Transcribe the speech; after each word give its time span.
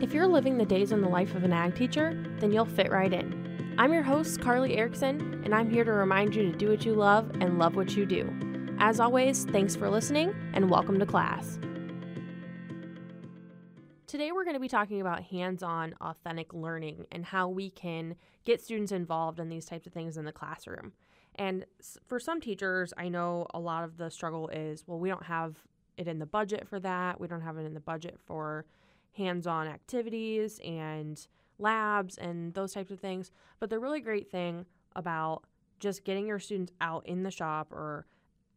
If 0.00 0.14
you're 0.14 0.26
living 0.26 0.56
the 0.56 0.64
days 0.64 0.92
in 0.92 1.02
the 1.02 1.08
life 1.10 1.34
of 1.34 1.44
an 1.44 1.52
ag 1.52 1.74
teacher, 1.74 2.18
then 2.38 2.52
you'll 2.52 2.64
fit 2.64 2.90
right 2.90 3.12
in. 3.12 3.74
I'm 3.76 3.92
your 3.92 4.02
host, 4.02 4.40
Carly 4.40 4.78
Erickson, 4.78 5.42
and 5.44 5.54
I'm 5.54 5.68
here 5.68 5.84
to 5.84 5.92
remind 5.92 6.34
you 6.34 6.50
to 6.50 6.56
do 6.56 6.70
what 6.70 6.86
you 6.86 6.94
love 6.94 7.30
and 7.42 7.58
love 7.58 7.76
what 7.76 7.94
you 7.94 8.06
do. 8.06 8.26
As 8.78 8.98
always, 8.98 9.44
thanks 9.44 9.76
for 9.76 9.90
listening 9.90 10.34
and 10.54 10.70
welcome 10.70 10.98
to 10.98 11.04
class. 11.04 11.58
Today, 14.06 14.32
we're 14.32 14.44
going 14.44 14.54
to 14.54 14.60
be 14.60 14.68
talking 14.68 15.02
about 15.02 15.22
hands 15.22 15.62
on, 15.62 15.94
authentic 16.00 16.54
learning 16.54 17.04
and 17.12 17.26
how 17.26 17.50
we 17.50 17.68
can 17.68 18.16
get 18.46 18.62
students 18.62 18.92
involved 18.92 19.38
in 19.38 19.50
these 19.50 19.66
types 19.66 19.86
of 19.86 19.92
things 19.92 20.16
in 20.16 20.24
the 20.24 20.32
classroom. 20.32 20.94
And 21.34 21.66
for 22.06 22.18
some 22.18 22.40
teachers, 22.40 22.94
I 22.96 23.10
know 23.10 23.46
a 23.52 23.60
lot 23.60 23.84
of 23.84 23.98
the 23.98 24.10
struggle 24.10 24.48
is 24.48 24.82
well, 24.86 24.98
we 24.98 25.10
don't 25.10 25.24
have 25.24 25.56
it 25.98 26.08
in 26.08 26.18
the 26.18 26.26
budget 26.26 26.66
for 26.66 26.80
that, 26.80 27.20
we 27.20 27.28
don't 27.28 27.42
have 27.42 27.58
it 27.58 27.66
in 27.66 27.74
the 27.74 27.80
budget 27.80 28.18
for 28.24 28.64
hands 29.12 29.46
on 29.46 29.66
activities 29.66 30.60
and 30.64 31.26
labs 31.58 32.16
and 32.16 32.54
those 32.54 32.72
types 32.72 32.90
of 32.90 33.00
things. 33.00 33.30
But 33.58 33.70
the 33.70 33.78
really 33.78 34.00
great 34.00 34.30
thing 34.30 34.66
about 34.96 35.44
just 35.78 36.04
getting 36.04 36.26
your 36.26 36.38
students 36.38 36.72
out 36.80 37.06
in 37.06 37.22
the 37.22 37.30
shop 37.30 37.72
or 37.72 38.06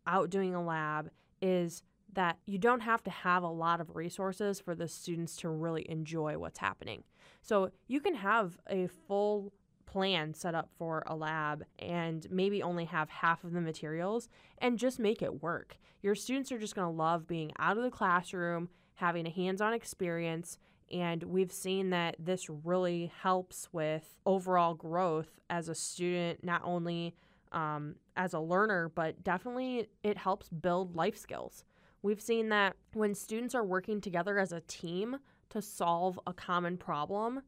out 0.06 0.30
doing 0.30 0.56
a 0.56 0.64
lab 0.64 1.10
is 1.42 1.84
that 2.14 2.38
you 2.46 2.58
don't 2.58 2.82
have 2.82 3.04
to 3.04 3.10
have 3.10 3.44
a 3.44 3.48
lot 3.48 3.82
of 3.82 3.96
resources 3.96 4.60
for 4.60 4.76
the 4.76 4.88
students 4.88 5.36
to 5.38 5.50
really 5.50 5.90
enjoy 5.90 6.38
what's 6.38 6.60
happening. 6.60 7.04
So 7.42 7.72
you 7.88 8.00
can 8.00 8.16
have 8.16 8.58
a 8.70 8.88
full 9.08 9.52
plan 9.86 10.34
set 10.34 10.56
up 10.56 10.70
for 10.78 11.04
a 11.08 11.16
lab 11.16 11.64
and 11.80 12.26
maybe 12.32 12.64
only 12.64 12.86
have 12.86 13.10
half 13.10 13.44
of 13.44 13.54
the 13.54 13.62
materials 13.62 14.28
and 14.60 14.80
just 14.80 15.00
make 15.00 15.22
it 15.22 15.42
work. 15.42 15.78
Your 16.02 16.16
students 16.16 16.52
are 16.52 16.60
just 16.60 16.76
going 16.76 16.88
to 16.88 16.98
love 16.98 17.28
being 17.28 17.52
out 17.60 17.78
of 17.78 17.84
the 17.84 17.92
classroom 17.92 18.70
having 18.96 19.26
a 19.26 19.30
hands 19.30 19.62
on 19.62 19.74
experience. 19.74 20.58
And 20.92 21.24
we've 21.24 21.52
seen 21.52 21.90
that 21.90 22.16
this 22.20 22.50
really 22.50 23.12
helps 23.22 23.70
with 23.72 24.20
overall 24.26 24.74
growth 24.76 25.40
as 25.50 25.70
a 25.70 25.76
student, 25.76 26.44
not 26.44 26.62
only 26.64 27.16
um, 27.52 27.96
as 28.16 28.34
a 28.34 28.40
learner, 28.40 28.92
but 28.94 29.24
definitely 29.24 29.90
it 30.04 30.18
helps 30.18 30.50
build 30.50 30.96
life 30.96 31.18
skills. 31.18 31.64
We've 32.02 32.22
seen 32.22 32.50
that 32.50 32.76
when 32.94 33.16
students 33.16 33.56
are 33.56 33.64
working 33.64 34.02
together 34.02 34.38
as 34.38 34.52
a 34.52 34.62
team 34.62 35.18
to 35.50 35.62
solve 35.62 36.20
a 36.28 36.34
common 36.34 36.78
problem, 36.78 37.42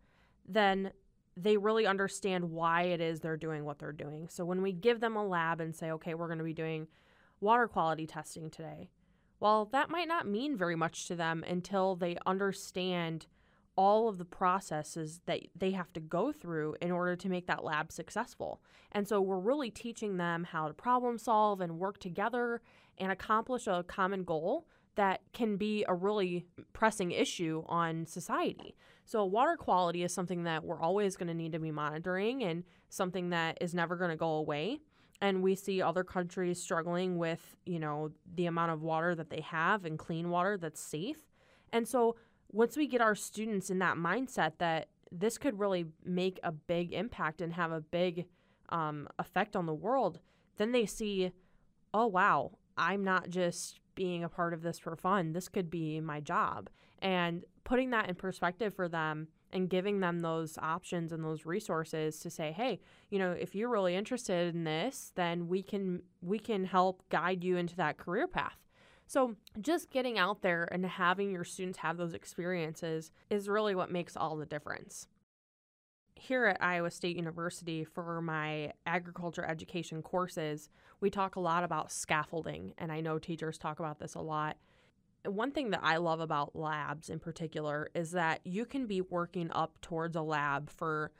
then 0.47 0.91
they 1.37 1.57
really 1.57 1.85
understand 1.85 2.51
why 2.51 2.83
it 2.83 3.01
is 3.01 3.19
they're 3.19 3.35
doing 3.35 3.65
what 3.65 3.79
they're 3.79 3.91
doing. 3.91 4.29
So 4.29 4.45
when 4.45 4.61
we 4.61 4.71
give 4.71 5.01
them 5.01 5.17
a 5.17 5.25
lab 5.25 5.59
and 5.59 5.75
say, 5.75 5.91
okay, 5.91 6.13
we're 6.13 6.27
going 6.27 6.37
to 6.37 6.45
be 6.45 6.53
doing 6.53 6.87
water 7.41 7.67
quality 7.67 8.07
testing 8.07 8.49
today, 8.49 8.89
well, 9.45 9.65
that 9.73 9.91
might 9.91 10.07
not 10.07 10.27
mean 10.27 10.57
very 10.57 10.75
much 10.75 11.05
to 11.05 11.15
them 11.15 11.43
until 11.47 11.95
they 11.95 12.17
understand 12.25 13.27
all 13.75 14.09
of 14.09 14.17
the 14.17 14.25
processes 14.25 15.21
that 15.27 15.41
they 15.55 15.69
have 15.69 15.93
to 15.93 15.99
go 15.99 16.31
through 16.31 16.75
in 16.81 16.89
order 16.89 17.15
to 17.15 17.29
make 17.29 17.45
that 17.45 17.63
lab 17.63 17.91
successful. 17.91 18.59
And 18.91 19.07
so 19.07 19.21
we're 19.21 19.37
really 19.37 19.69
teaching 19.69 20.17
them 20.17 20.45
how 20.45 20.67
to 20.67 20.73
problem 20.73 21.19
solve 21.19 21.61
and 21.61 21.77
work 21.77 21.99
together 21.99 22.63
and 22.97 23.11
accomplish 23.11 23.67
a 23.67 23.85
common 23.87 24.23
goal 24.23 24.65
that 24.95 25.21
can 25.31 25.57
be 25.57 25.85
a 25.87 25.93
really 25.93 26.47
pressing 26.73 27.11
issue 27.11 27.61
on 27.67 28.07
society. 28.07 28.75
So, 29.05 29.25
water 29.25 29.57
quality 29.57 30.01
is 30.01 30.11
something 30.11 30.45
that 30.45 30.63
we're 30.63 30.81
always 30.81 31.17
going 31.17 31.27
to 31.27 31.35
need 31.35 31.51
to 31.51 31.59
be 31.59 31.69
monitoring 31.69 32.43
and 32.43 32.63
something 32.89 33.29
that 33.29 33.59
is 33.61 33.75
never 33.75 33.95
going 33.95 34.09
to 34.09 34.17
go 34.17 34.37
away 34.37 34.79
and 35.21 35.41
we 35.41 35.55
see 35.55 35.81
other 35.81 36.03
countries 36.03 36.61
struggling 36.61 37.17
with 37.17 37.55
you 37.65 37.79
know 37.79 38.11
the 38.35 38.45
amount 38.45 38.71
of 38.71 38.81
water 38.81 39.15
that 39.15 39.29
they 39.29 39.41
have 39.41 39.85
and 39.85 39.97
clean 39.97 40.29
water 40.29 40.57
that's 40.57 40.81
safe. 40.81 41.27
And 41.71 41.87
so 41.87 42.15
once 42.51 42.77
we 42.77 42.87
get 42.87 43.01
our 43.01 43.15
students 43.15 43.69
in 43.69 43.79
that 43.79 43.97
mindset 43.97 44.53
that 44.59 44.87
this 45.11 45.37
could 45.37 45.59
really 45.59 45.85
make 46.03 46.39
a 46.43 46.51
big 46.51 46.93
impact 46.93 47.41
and 47.41 47.53
have 47.53 47.71
a 47.71 47.81
big 47.81 48.25
um, 48.69 49.07
effect 49.19 49.55
on 49.55 49.65
the 49.65 49.73
world 49.73 50.19
then 50.57 50.71
they 50.71 50.85
see 50.85 51.31
oh 51.93 52.07
wow 52.07 52.51
i'm 52.77 53.03
not 53.03 53.29
just 53.29 53.79
being 53.95 54.23
a 54.23 54.29
part 54.29 54.53
of 54.53 54.61
this 54.61 54.77
for 54.77 54.95
fun. 54.95 55.33
This 55.33 55.49
could 55.49 55.71
be 55.71 55.99
my 55.99 56.19
job. 56.19 56.69
And 56.99 57.43
putting 57.63 57.89
that 57.91 58.09
in 58.09 58.15
perspective 58.15 58.73
for 58.75 58.87
them 58.87 59.29
and 59.55 59.69
giving 59.69 60.01
them 60.01 60.19
those 60.19 60.59
options 60.59 61.11
and 61.11 61.23
those 61.23 61.45
resources 61.45 62.19
to 62.19 62.29
say 62.29 62.51
hey 62.51 62.79
you 63.09 63.17
know 63.17 63.31
if 63.31 63.55
you're 63.55 63.69
really 63.69 63.95
interested 63.95 64.53
in 64.53 64.63
this 64.65 65.11
then 65.15 65.47
we 65.47 65.63
can 65.63 66.01
we 66.21 66.39
can 66.39 66.65
help 66.65 67.03
guide 67.09 67.43
you 67.43 67.57
into 67.57 67.75
that 67.75 67.97
career 67.97 68.27
path. 68.27 68.57
So 69.07 69.35
just 69.61 69.91
getting 69.91 70.17
out 70.17 70.41
there 70.41 70.67
and 70.71 70.85
having 70.85 71.31
your 71.31 71.43
students 71.43 71.79
have 71.79 71.97
those 71.97 72.13
experiences 72.13 73.11
is 73.29 73.47
really 73.47 73.75
what 73.75 73.91
makes 73.91 74.17
all 74.17 74.35
the 74.35 74.45
difference. 74.45 75.07
Here 76.15 76.45
at 76.45 76.63
Iowa 76.63 76.89
State 76.89 77.15
University 77.15 77.83
for 77.83 78.21
my 78.21 78.71
agriculture 78.85 79.45
education 79.45 80.01
courses, 80.01 80.69
we 81.01 81.09
talk 81.09 81.35
a 81.35 81.41
lot 81.41 81.63
about 81.63 81.91
scaffolding, 81.91 82.73
and 82.77 82.91
I 82.91 83.01
know 83.01 83.19
teachers 83.19 83.57
talk 83.57 83.79
about 83.79 83.99
this 83.99 84.15
a 84.15 84.21
lot 84.21 84.57
one 85.25 85.51
thing 85.51 85.71
that 85.71 85.81
I 85.83 85.97
love 85.97 86.19
about 86.19 86.55
labs 86.55 87.09
in 87.09 87.19
particular 87.19 87.89
is 87.93 88.11
that 88.11 88.41
you 88.43 88.65
can 88.65 88.87
be 88.87 89.01
working 89.01 89.51
up 89.51 89.79
towards 89.81 90.15
a 90.15 90.21
lab 90.21 90.69
for 90.69 91.11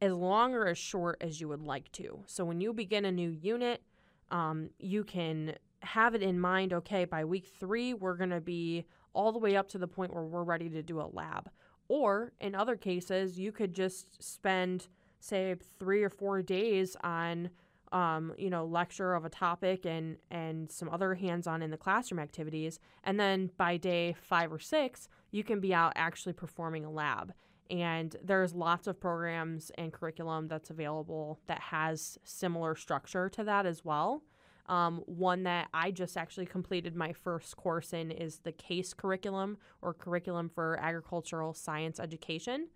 as 0.00 0.12
long 0.12 0.54
or 0.54 0.66
as 0.66 0.78
short 0.78 1.18
as 1.20 1.40
you 1.40 1.48
would 1.48 1.62
like 1.62 1.90
to. 1.92 2.22
So 2.26 2.44
when 2.44 2.60
you 2.60 2.72
begin 2.72 3.04
a 3.04 3.12
new 3.12 3.30
unit, 3.30 3.82
um, 4.30 4.70
you 4.78 5.04
can 5.04 5.54
have 5.82 6.14
it 6.14 6.22
in 6.22 6.38
mind 6.38 6.72
okay, 6.72 7.04
by 7.04 7.24
week 7.24 7.46
three, 7.58 7.94
we're 7.94 8.16
going 8.16 8.30
to 8.30 8.40
be 8.40 8.84
all 9.12 9.32
the 9.32 9.38
way 9.38 9.56
up 9.56 9.68
to 9.70 9.78
the 9.78 9.88
point 9.88 10.12
where 10.12 10.24
we're 10.24 10.42
ready 10.42 10.68
to 10.68 10.82
do 10.82 11.00
a 11.00 11.08
lab. 11.12 11.48
Or 11.88 12.32
in 12.40 12.54
other 12.54 12.76
cases, 12.76 13.38
you 13.38 13.52
could 13.52 13.72
just 13.72 14.22
spend, 14.22 14.88
say, 15.20 15.54
three 15.78 16.02
or 16.02 16.10
four 16.10 16.42
days 16.42 16.96
on 17.02 17.50
um, 17.92 18.32
you 18.36 18.50
know, 18.50 18.64
lecture 18.64 19.14
of 19.14 19.24
a 19.24 19.28
topic 19.28 19.84
and 19.84 20.16
and 20.30 20.70
some 20.70 20.88
other 20.88 21.14
hands-on 21.14 21.62
in 21.62 21.70
the 21.70 21.76
classroom 21.76 22.18
activities, 22.18 22.78
and 23.04 23.18
then 23.18 23.50
by 23.56 23.76
day 23.76 24.16
five 24.20 24.52
or 24.52 24.58
six, 24.58 25.08
you 25.30 25.44
can 25.44 25.60
be 25.60 25.74
out 25.74 25.92
actually 25.96 26.32
performing 26.32 26.84
a 26.84 26.90
lab. 26.90 27.32
And 27.68 28.14
there's 28.22 28.54
lots 28.54 28.86
of 28.86 29.00
programs 29.00 29.72
and 29.76 29.92
curriculum 29.92 30.46
that's 30.46 30.70
available 30.70 31.40
that 31.46 31.60
has 31.60 32.18
similar 32.22 32.76
structure 32.76 33.28
to 33.30 33.44
that 33.44 33.66
as 33.66 33.84
well. 33.84 34.22
Um, 34.68 35.02
one 35.06 35.44
that 35.44 35.68
I 35.72 35.90
just 35.90 36.16
actually 36.16 36.46
completed 36.46 36.96
my 36.96 37.12
first 37.12 37.56
course 37.56 37.92
in 37.92 38.10
is 38.10 38.38
the 38.38 38.52
CASE 38.52 38.94
curriculum 38.94 39.58
or 39.80 39.94
curriculum 39.94 40.48
for 40.48 40.78
agricultural 40.80 41.54
science 41.54 42.00
education 42.00 42.68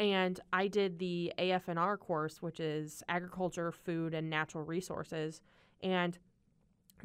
and 0.00 0.40
I 0.50 0.66
did 0.66 0.98
the 0.98 1.30
AFNR 1.38 1.98
course, 2.00 2.40
which 2.40 2.58
is 2.58 3.02
Agriculture, 3.06 3.70
Food, 3.70 4.14
and 4.14 4.30
Natural 4.30 4.64
Resources. 4.64 5.42
And 5.82 6.18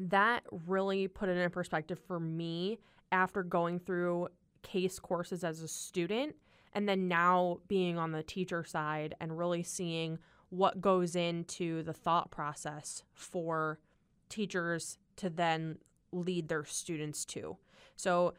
that 0.00 0.44
really 0.66 1.06
put 1.06 1.28
it 1.28 1.36
in 1.36 1.50
perspective 1.50 2.00
for 2.08 2.18
me 2.18 2.78
after 3.12 3.42
going 3.42 3.80
through 3.80 4.28
case 4.62 4.98
courses 4.98 5.44
as 5.44 5.60
a 5.60 5.68
student 5.68 6.36
and 6.72 6.88
then 6.88 7.06
now 7.06 7.58
being 7.68 7.98
on 7.98 8.12
the 8.12 8.22
teacher 8.22 8.64
side 8.64 9.14
and 9.20 9.36
really 9.36 9.62
seeing 9.62 10.18
what 10.48 10.80
goes 10.80 11.14
into 11.14 11.82
the 11.82 11.92
thought 11.92 12.30
process 12.30 13.02
for 13.12 13.78
teachers 14.30 14.96
to 15.16 15.28
then 15.28 15.76
lead 16.12 16.48
their 16.48 16.64
students 16.64 17.26
to. 17.26 17.58
So 17.94 18.32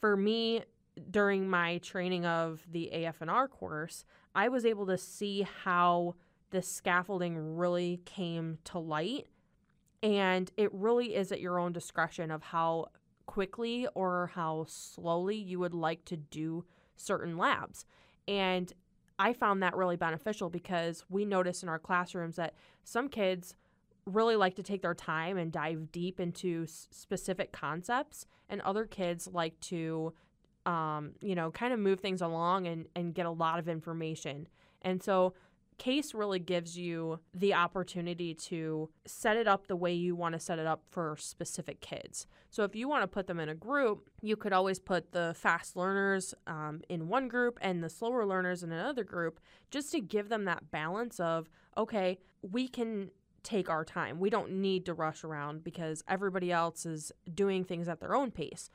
for 0.00 0.16
me, 0.16 0.62
during 1.10 1.48
my 1.48 1.78
training 1.78 2.26
of 2.26 2.64
the 2.70 2.90
AFNR 2.92 3.48
course, 3.48 4.04
I 4.34 4.48
was 4.48 4.64
able 4.64 4.86
to 4.86 4.98
see 4.98 5.46
how 5.64 6.14
the 6.50 6.62
scaffolding 6.62 7.56
really 7.56 8.00
came 8.04 8.58
to 8.64 8.78
light. 8.78 9.28
And 10.02 10.50
it 10.56 10.72
really 10.72 11.14
is 11.14 11.30
at 11.30 11.40
your 11.40 11.58
own 11.58 11.72
discretion 11.72 12.30
of 12.30 12.42
how 12.42 12.86
quickly 13.26 13.86
or 13.94 14.32
how 14.34 14.64
slowly 14.68 15.36
you 15.36 15.60
would 15.60 15.74
like 15.74 16.04
to 16.06 16.16
do 16.16 16.64
certain 16.96 17.36
labs. 17.36 17.84
And 18.26 18.72
I 19.18 19.32
found 19.32 19.62
that 19.62 19.76
really 19.76 19.96
beneficial 19.96 20.48
because 20.50 21.04
we 21.08 21.24
noticed 21.24 21.62
in 21.62 21.68
our 21.68 21.78
classrooms 21.78 22.36
that 22.36 22.54
some 22.82 23.08
kids 23.08 23.54
really 24.06 24.36
like 24.36 24.56
to 24.56 24.62
take 24.62 24.82
their 24.82 24.94
time 24.94 25.36
and 25.36 25.52
dive 25.52 25.92
deep 25.92 26.18
into 26.18 26.64
s- 26.64 26.88
specific 26.90 27.52
concepts, 27.52 28.26
and 28.48 28.60
other 28.62 28.86
kids 28.86 29.28
like 29.30 29.58
to 29.60 30.12
um, 30.70 31.12
you 31.20 31.34
know, 31.34 31.50
kind 31.50 31.72
of 31.72 31.80
move 31.80 31.98
things 31.98 32.22
along 32.22 32.68
and, 32.68 32.86
and 32.94 33.12
get 33.12 33.26
a 33.26 33.30
lot 33.30 33.58
of 33.58 33.68
information. 33.68 34.46
And 34.82 35.02
so 35.02 35.34
case 35.78 36.14
really 36.14 36.38
gives 36.38 36.78
you 36.78 37.18
the 37.34 37.54
opportunity 37.54 38.34
to 38.34 38.88
set 39.06 39.36
it 39.36 39.48
up 39.48 39.66
the 39.66 39.74
way 39.74 39.92
you 39.92 40.14
want 40.14 40.34
to 40.34 40.38
set 40.38 40.58
it 40.58 40.66
up 40.66 40.82
for 40.90 41.16
specific 41.18 41.80
kids. 41.80 42.26
So 42.50 42.62
if 42.64 42.76
you 42.76 42.88
want 42.88 43.02
to 43.02 43.08
put 43.08 43.26
them 43.26 43.40
in 43.40 43.48
a 43.48 43.54
group, 43.54 44.10
you 44.20 44.36
could 44.36 44.52
always 44.52 44.78
put 44.78 45.12
the 45.12 45.34
fast 45.36 45.76
learners 45.76 46.34
um, 46.46 46.82
in 46.88 47.08
one 47.08 47.28
group 47.28 47.58
and 47.62 47.82
the 47.82 47.88
slower 47.88 48.24
learners 48.26 48.62
in 48.62 48.70
another 48.70 49.04
group, 49.04 49.40
just 49.70 49.90
to 49.92 50.00
give 50.00 50.28
them 50.28 50.44
that 50.44 50.70
balance 50.70 51.18
of 51.18 51.48
okay, 51.76 52.18
we 52.42 52.68
can 52.68 53.10
take 53.42 53.70
our 53.70 53.84
time. 53.84 54.20
We 54.20 54.28
don't 54.28 54.50
need 54.60 54.84
to 54.84 54.92
rush 54.94 55.24
around 55.24 55.64
because 55.64 56.04
everybody 56.06 56.52
else 56.52 56.84
is 56.84 57.10
doing 57.34 57.64
things 57.64 57.88
at 57.88 58.00
their 58.00 58.14
own 58.14 58.30
pace. 58.30 58.68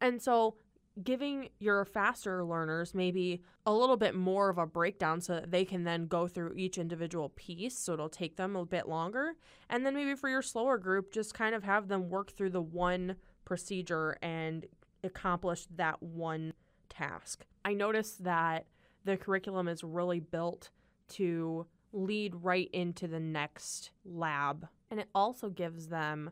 And 0.00 0.22
so 0.22 0.54
giving 1.02 1.48
your 1.58 1.84
faster 1.84 2.44
learners 2.44 2.94
maybe 2.94 3.42
a 3.66 3.72
little 3.72 3.96
bit 3.96 4.14
more 4.14 4.48
of 4.48 4.58
a 4.58 4.66
breakdown 4.66 5.20
so 5.20 5.34
that 5.34 5.50
they 5.50 5.64
can 5.64 5.82
then 5.84 6.06
go 6.06 6.28
through 6.28 6.54
each 6.54 6.78
individual 6.78 7.30
piece 7.30 7.76
so 7.76 7.94
it'll 7.94 8.08
take 8.08 8.36
them 8.36 8.54
a 8.54 8.64
bit 8.64 8.88
longer. 8.88 9.32
And 9.68 9.84
then 9.84 9.94
maybe 9.94 10.14
for 10.14 10.28
your 10.28 10.42
slower 10.42 10.78
group 10.78 11.12
just 11.12 11.34
kind 11.34 11.54
of 11.54 11.64
have 11.64 11.88
them 11.88 12.08
work 12.08 12.32
through 12.32 12.50
the 12.50 12.62
one 12.62 13.16
procedure 13.44 14.16
and 14.22 14.66
accomplish 15.02 15.66
that 15.74 16.02
one 16.02 16.52
task. 16.88 17.44
I 17.64 17.74
noticed 17.74 18.22
that 18.24 18.66
the 19.04 19.16
curriculum 19.16 19.68
is 19.68 19.82
really 19.82 20.20
built 20.20 20.70
to 21.08 21.66
lead 21.92 22.34
right 22.36 22.70
into 22.72 23.08
the 23.08 23.20
next 23.20 23.90
lab. 24.04 24.68
And 24.90 25.00
it 25.00 25.08
also 25.14 25.48
gives 25.48 25.88
them 25.88 26.30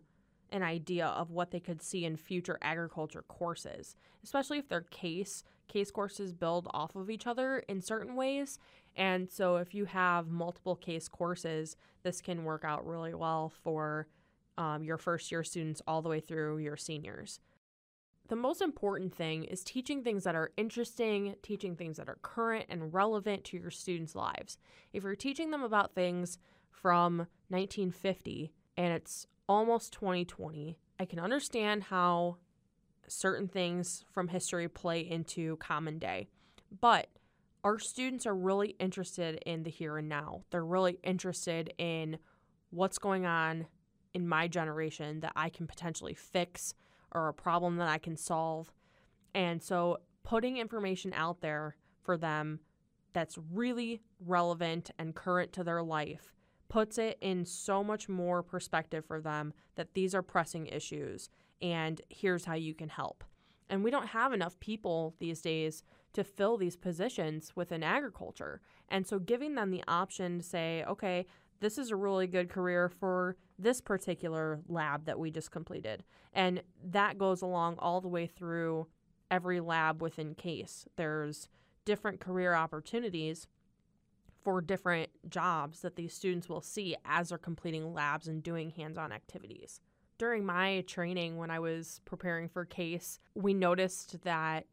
an 0.53 0.63
idea 0.63 1.07
of 1.07 1.31
what 1.31 1.51
they 1.51 1.61
could 1.61 1.83
see 1.83 2.05
in 2.05 2.17
future 2.17 2.59
agriculture 2.63 3.25
courses, 3.27 3.97
especially 4.23 4.59
if 4.59 4.69
they're 4.69 4.83
case. 4.83 5.43
Case 5.69 5.91
courses 5.91 6.33
build 6.33 6.69
off 6.73 6.95
of 6.95 7.09
each 7.09 7.27
other 7.27 7.61
in 7.69 7.81
certain 7.81 8.15
ways. 8.15 8.59
And 8.95 9.31
so 9.31 9.57
if 9.57 9.75
you 9.75 9.87
have 9.87 10.29
multiple 10.29 10.77
case 10.77 11.09
courses, 11.09 11.77
this 12.03 12.21
can 12.21 12.45
work 12.45 12.63
out 12.65 12.87
really 12.87 13.15
well 13.15 13.53
for 13.63 14.07
um, 14.59 14.85
your 14.85 14.99
first 14.99 15.33
year 15.33 15.43
students 15.43 15.81
all 15.87 16.03
the 16.03 16.11
way 16.11 16.21
through 16.21 16.59
your 16.59 16.77
seniors. 16.77 17.41
The 18.29 18.37
most 18.37 18.63
important 18.63 19.15
thing 19.15 19.45
is 19.45 19.65
teaching 19.65 20.03
things 20.03 20.25
that 20.25 20.35
are 20.35 20.53
interesting, 20.57 21.35
teaching 21.43 21.77
things 21.77 21.97
that 21.97 22.09
are 22.09 22.19
current 22.23 22.67
and 22.69 22.93
relevant 22.93 23.45
to 23.45 23.59
your 23.59 23.71
students' 23.71 24.15
lives. 24.15 24.59
If 24.93 25.05
you're 25.05 25.17
teaching 25.17 25.51
them 25.51 25.63
about 25.63 25.95
things 25.95 26.39
from 26.71 27.27
1950 27.49 28.53
and 28.77 28.93
it's 28.93 29.27
almost 29.49 29.93
2020. 29.93 30.79
I 30.99 31.05
can 31.05 31.19
understand 31.19 31.85
how 31.85 32.37
certain 33.09 33.49
things 33.49 34.05
from 34.13 34.29
history 34.29 34.69
play 34.69 35.01
into 35.01 35.57
common 35.57 35.99
day, 35.99 36.29
but 36.81 37.09
our 37.65 37.79
students 37.79 38.27
are 38.27 38.35
really 38.35 38.75
interested 38.79 39.41
in 39.47 39.63
the 39.63 39.71
here 39.71 39.99
and 39.99 40.09
now. 40.09 40.43
They're 40.51 40.65
really 40.65 40.99
interested 41.03 41.73
in 41.79 42.19
what's 42.71 42.99
going 42.99 43.27
on 43.27 43.67
in 44.15 44.29
my 44.29 44.49
generation 44.49 45.21
that 45.21 45.33
I 45.37 45.49
can 45.49 45.67
potentially 45.67 46.15
fix 46.15 46.75
or 47.15 47.29
a 47.29 47.35
problem 47.35 47.77
that 47.77 47.89
I 47.89 47.99
can 47.99 48.17
solve. 48.17 48.73
And 49.35 49.63
so 49.63 49.99
putting 50.25 50.57
information 50.57 51.13
out 51.15 51.41
there 51.41 51.77
for 52.03 52.17
them 52.17 52.61
that's 53.13 53.39
really 53.53 54.01
relevant 54.25 54.91
and 54.99 55.15
current 55.15 55.53
to 55.53 55.65
their 55.65 55.83
life 55.83 56.33
puts 56.73 56.97
it 56.97 57.19
in 57.21 57.45
so 57.45 57.85
much 57.85 58.09
more 58.09 58.43
perspective 58.43 59.05
for 59.05 59.21
them 59.21 59.53
that 59.75 59.93
these 59.93 60.15
are 60.15 60.23
pressing 60.23 60.67
issues 60.69 61.29
and 61.61 62.01
here's 62.09 62.47
how 62.47 62.55
you 62.55 62.73
can 62.73 62.89
help. 62.89 63.23
And 63.69 63.85
we 63.85 63.91
don't 63.91 64.07
have 64.07 64.33
enough 64.33 64.59
people 64.59 65.15
these 65.19 65.43
days 65.43 65.83
to 66.15 66.25
fill 66.25 66.57
these 66.57 66.77
positions 66.77 67.53
within 67.55 67.83
agriculture. 67.83 68.63
And 68.89 69.07
so 69.07 69.19
giving 69.19 69.55
them 69.55 69.71
the 69.71 69.85
option 69.87 70.39
to 70.39 70.45
say, 70.45 70.83
okay, 70.89 71.27
this 71.61 71.77
is 71.77 71.91
a 71.91 71.97
really 71.97 72.27
good 72.27 72.49
career 72.49 72.89
for 72.89 73.37
this 73.59 73.83
particular 73.83 74.61
lab 74.67 75.05
that 75.05 75.19
we 75.19 75.31
just 75.31 75.51
completed. 75.51 76.05
And 76.33 76.63
that 76.83 77.19
goes 77.19 77.43
along 77.43 77.77
all 77.81 78.01
the 78.01 78.09
way 78.09 78.27
through 78.27 78.87
every 79.31 79.61
lab 79.61 80.01
within 80.01 80.35
CASE. 80.35 80.87
There's 80.97 81.49
different 81.85 82.19
career 82.19 82.55
opportunities 82.55 83.47
for 84.43 84.61
different 84.61 85.11
jobs 85.29 85.81
that 85.81 85.97
these 85.97 86.15
students 86.15 86.49
will 86.49 86.61
see 86.61 86.97
as 87.05 87.29
they're 87.29 87.39
completing 87.39 87.93
labs 87.93 88.29
and 88.29 88.43
doing 88.43 88.71
hands 88.71 88.99
on 88.99 89.13
activities. 89.13 89.81
During 90.19 90.45
my 90.45 90.83
training, 90.87 91.37
when 91.37 91.51
I 91.51 91.59
was 91.59 92.01
preparing 92.05 92.49
for 92.49 92.65
CASE, 92.65 93.19
we 93.35 93.55
noticed 93.55 94.23
that 94.25 94.67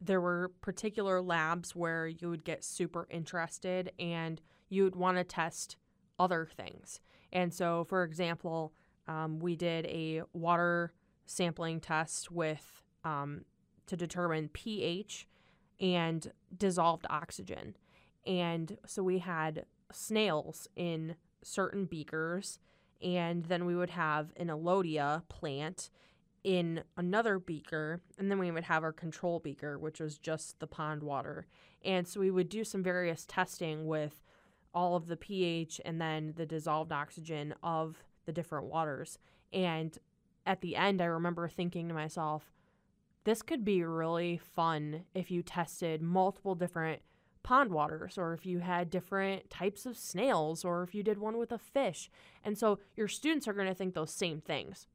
there 0.00 0.20
were 0.20 0.52
particular 0.60 1.20
labs 1.20 1.74
where 1.74 2.06
you 2.06 2.28
would 2.28 2.44
get 2.44 2.64
super 2.64 3.06
interested 3.10 3.92
and 3.98 4.40
you 4.68 4.84
would 4.84 4.96
want 4.96 5.16
to 5.16 5.24
test 5.24 5.76
other 6.18 6.48
things. 6.56 7.00
And 7.32 7.52
so, 7.52 7.84
for 7.84 8.04
example, 8.04 8.72
um, 9.08 9.38
we 9.38 9.56
did 9.56 9.86
a 9.86 10.22
water 10.32 10.92
sampling 11.26 11.80
test 11.80 12.30
with 12.30 12.82
um, 13.04 13.44
to 13.86 13.96
determine 13.96 14.48
pH 14.48 15.26
and 15.80 16.32
dissolved 16.56 17.06
oxygen. 17.10 17.76
And 18.26 18.76
so 18.86 19.02
we 19.02 19.18
had 19.18 19.64
snails 19.92 20.68
in 20.74 21.16
certain 21.42 21.84
beakers, 21.84 22.58
and 23.00 23.44
then 23.44 23.66
we 23.66 23.76
would 23.76 23.90
have 23.90 24.32
an 24.36 24.48
Elodea 24.48 25.22
plant 25.28 25.90
in 26.42 26.82
another 26.96 27.38
beaker, 27.38 28.00
and 28.18 28.30
then 28.30 28.38
we 28.38 28.50
would 28.50 28.64
have 28.64 28.82
our 28.82 28.92
control 28.92 29.40
beaker, 29.40 29.78
which 29.78 30.00
was 30.00 30.18
just 30.18 30.58
the 30.60 30.66
pond 30.66 31.02
water. 31.02 31.46
And 31.84 32.06
so 32.06 32.20
we 32.20 32.30
would 32.30 32.48
do 32.48 32.64
some 32.64 32.82
various 32.82 33.26
testing 33.26 33.86
with 33.86 34.22
all 34.74 34.94
of 34.94 35.06
the 35.06 35.16
pH 35.16 35.80
and 35.84 36.00
then 36.00 36.34
the 36.36 36.46
dissolved 36.46 36.92
oxygen 36.92 37.54
of 37.62 38.04
the 38.26 38.32
different 38.32 38.66
waters. 38.66 39.18
And 39.52 39.98
at 40.44 40.60
the 40.60 40.76
end, 40.76 41.00
I 41.00 41.06
remember 41.06 41.48
thinking 41.48 41.88
to 41.88 41.94
myself, 41.94 42.52
this 43.24 43.42
could 43.42 43.64
be 43.64 43.82
really 43.82 44.36
fun 44.36 45.04
if 45.14 45.30
you 45.30 45.42
tested 45.42 46.02
multiple 46.02 46.54
different 46.54 47.02
pond 47.46 47.70
waters 47.70 48.18
or 48.18 48.34
if 48.34 48.44
you 48.44 48.58
had 48.58 48.90
different 48.90 49.48
types 49.48 49.86
of 49.86 49.96
snails 49.96 50.64
or 50.64 50.82
if 50.82 50.96
you 50.96 51.04
did 51.04 51.16
one 51.16 51.38
with 51.38 51.52
a 51.52 51.58
fish. 51.58 52.10
And 52.42 52.58
so 52.58 52.80
your 52.96 53.06
students 53.06 53.46
are 53.46 53.52
going 53.52 53.68
to 53.68 53.74
think 53.74 53.94
those 53.94 54.12
same 54.12 54.40
things. 54.40 54.88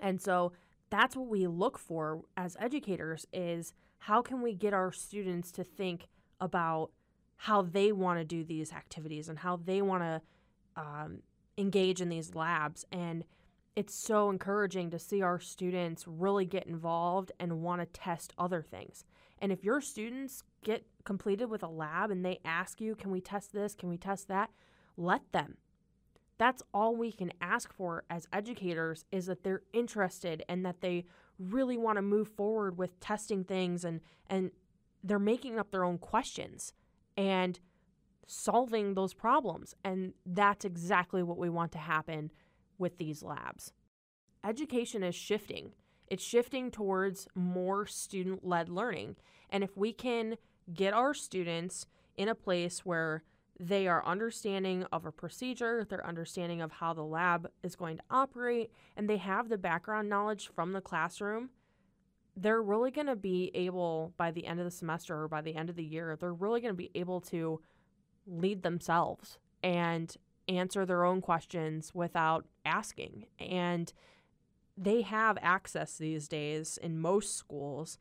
And 0.00 0.18
so 0.18 0.52
that's 0.88 1.14
what 1.14 1.28
we 1.28 1.46
look 1.46 1.78
for 1.78 2.22
as 2.34 2.56
educators 2.58 3.26
is 3.30 3.74
how 3.98 4.22
can 4.22 4.40
we 4.40 4.54
get 4.54 4.72
our 4.72 4.90
students 4.90 5.52
to 5.52 5.64
think 5.64 6.08
about 6.40 6.92
how 7.36 7.60
they 7.60 7.92
want 7.92 8.20
to 8.20 8.24
do 8.24 8.42
these 8.42 8.72
activities 8.72 9.28
and 9.28 9.40
how 9.40 9.56
they 9.56 9.82
want 9.82 10.02
to 10.02 10.22
um, 10.76 11.18
engage 11.58 12.00
in 12.00 12.08
these 12.08 12.34
labs 12.34 12.86
and 12.90 13.24
it's 13.74 13.94
so 13.94 14.30
encouraging 14.30 14.90
to 14.90 14.98
see 14.98 15.20
our 15.20 15.38
students 15.38 16.06
really 16.08 16.46
get 16.46 16.66
involved 16.66 17.30
and 17.38 17.60
want 17.60 17.82
to 17.82 17.86
test 17.86 18.32
other 18.38 18.62
things. 18.62 19.04
And 19.38 19.52
if 19.52 19.62
your 19.62 19.82
students 19.82 20.42
get 20.64 20.84
completed 21.04 21.46
with 21.46 21.62
a 21.62 21.68
lab 21.68 22.10
and 22.10 22.24
they 22.24 22.40
ask 22.44 22.80
you, 22.80 22.94
can 22.94 23.10
we 23.10 23.20
test 23.20 23.52
this? 23.52 23.74
Can 23.74 23.88
we 23.88 23.96
test 23.96 24.28
that? 24.28 24.50
Let 24.96 25.32
them. 25.32 25.56
That's 26.38 26.62
all 26.74 26.94
we 26.94 27.12
can 27.12 27.32
ask 27.40 27.72
for 27.72 28.04
as 28.10 28.28
educators 28.32 29.04
is 29.10 29.26
that 29.26 29.42
they're 29.42 29.62
interested 29.72 30.44
and 30.48 30.66
that 30.66 30.80
they 30.80 31.06
really 31.38 31.78
want 31.78 31.96
to 31.96 32.02
move 32.02 32.28
forward 32.28 32.76
with 32.76 32.98
testing 33.00 33.44
things 33.44 33.84
and, 33.84 34.00
and 34.28 34.50
they're 35.02 35.18
making 35.18 35.58
up 35.58 35.70
their 35.70 35.84
own 35.84 35.98
questions 35.98 36.72
and 37.16 37.58
solving 38.26 38.94
those 38.94 39.14
problems. 39.14 39.74
And 39.84 40.12
that's 40.26 40.64
exactly 40.64 41.22
what 41.22 41.38
we 41.38 41.48
want 41.48 41.72
to 41.72 41.78
happen 41.78 42.30
with 42.78 42.98
these 42.98 43.22
labs. 43.22 43.72
Education 44.44 45.02
is 45.02 45.14
shifting. 45.14 45.72
It's 46.08 46.24
shifting 46.24 46.70
towards 46.70 47.28
more 47.34 47.86
student 47.86 48.46
led 48.46 48.68
learning. 48.68 49.16
And 49.50 49.64
if 49.64 49.76
we 49.76 49.92
can 49.92 50.36
get 50.72 50.94
our 50.94 51.14
students 51.14 51.86
in 52.16 52.28
a 52.28 52.34
place 52.34 52.84
where 52.84 53.22
they 53.58 53.86
are 53.86 54.04
understanding 54.04 54.84
of 54.92 55.06
a 55.06 55.12
procedure, 55.12 55.86
they're 55.88 56.06
understanding 56.06 56.60
of 56.60 56.72
how 56.72 56.92
the 56.92 57.02
lab 57.02 57.50
is 57.62 57.76
going 57.76 57.96
to 57.96 58.02
operate, 58.10 58.70
and 58.96 59.08
they 59.08 59.16
have 59.16 59.48
the 59.48 59.58
background 59.58 60.08
knowledge 60.08 60.50
from 60.54 60.72
the 60.72 60.80
classroom, 60.80 61.50
they're 62.36 62.62
really 62.62 62.90
going 62.90 63.06
to 63.06 63.16
be 63.16 63.50
able, 63.54 64.12
by 64.18 64.30
the 64.30 64.46
end 64.46 64.60
of 64.60 64.66
the 64.66 64.70
semester 64.70 65.22
or 65.22 65.28
by 65.28 65.40
the 65.40 65.54
end 65.54 65.70
of 65.70 65.76
the 65.76 65.84
year, 65.84 66.16
they're 66.20 66.34
really 66.34 66.60
going 66.60 66.72
to 66.72 66.76
be 66.76 66.90
able 66.94 67.20
to 67.20 67.60
lead 68.26 68.62
themselves 68.62 69.38
and 69.62 70.16
answer 70.48 70.84
their 70.84 71.04
own 71.04 71.22
questions 71.22 71.94
without 71.94 72.44
asking. 72.66 73.24
And 73.38 73.90
they 74.76 75.02
have 75.02 75.38
access 75.40 75.96
these 75.96 76.28
days 76.28 76.78
in 76.82 76.98
most 76.98 77.36
schools. 77.36 77.98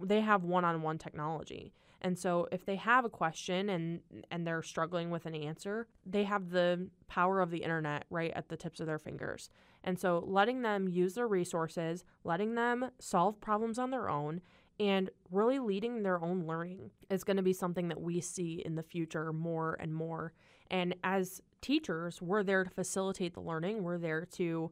They 0.00 0.20
have 0.20 0.44
one-on-one 0.44 0.98
technology. 0.98 1.72
And 2.02 2.18
so 2.18 2.48
if 2.50 2.64
they 2.64 2.76
have 2.76 3.04
a 3.04 3.10
question 3.10 3.68
and 3.68 4.00
and 4.30 4.46
they're 4.46 4.62
struggling 4.62 5.10
with 5.10 5.26
an 5.26 5.34
answer, 5.34 5.86
they 6.06 6.24
have 6.24 6.50
the 6.50 6.88
power 7.08 7.40
of 7.40 7.50
the 7.50 7.62
internet 7.62 8.06
right 8.08 8.32
at 8.34 8.48
the 8.48 8.56
tips 8.56 8.80
of 8.80 8.86
their 8.86 8.98
fingers. 8.98 9.50
And 9.84 9.98
so 9.98 10.24
letting 10.26 10.62
them 10.62 10.88
use 10.88 11.14
their 11.14 11.28
resources, 11.28 12.04
letting 12.24 12.54
them 12.54 12.90
solve 12.98 13.40
problems 13.40 13.78
on 13.78 13.90
their 13.90 14.08
own 14.08 14.40
and 14.78 15.10
really 15.30 15.58
leading 15.58 16.02
their 16.02 16.22
own 16.22 16.46
learning 16.46 16.90
is 17.10 17.22
going 17.22 17.36
to 17.36 17.42
be 17.42 17.52
something 17.52 17.88
that 17.88 18.00
we 18.00 18.20
see 18.22 18.62
in 18.64 18.76
the 18.76 18.82
future 18.82 19.30
more 19.30 19.76
and 19.78 19.94
more. 19.94 20.32
And 20.70 20.94
as 21.04 21.42
teachers, 21.60 22.22
we're 22.22 22.42
there 22.42 22.64
to 22.64 22.70
facilitate 22.70 23.34
the 23.34 23.40
learning. 23.40 23.82
We're 23.82 23.98
there 23.98 24.24
to 24.36 24.70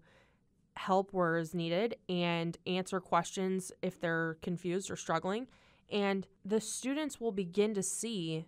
help 0.79 1.13
where 1.13 1.37
is 1.37 1.55
needed 1.55 1.97
and 2.09 2.57
answer 2.67 3.01
questions 3.01 3.73
if 3.83 4.01
they're 4.01 4.39
confused 4.43 4.91
or 4.91 4.97
struggling. 4.97 5.49
And 5.91 6.27
the 6.45 6.61
students 6.61 7.21
will 7.21 7.33
begin 7.33 7.75
to 7.75 7.83
see 7.83 8.47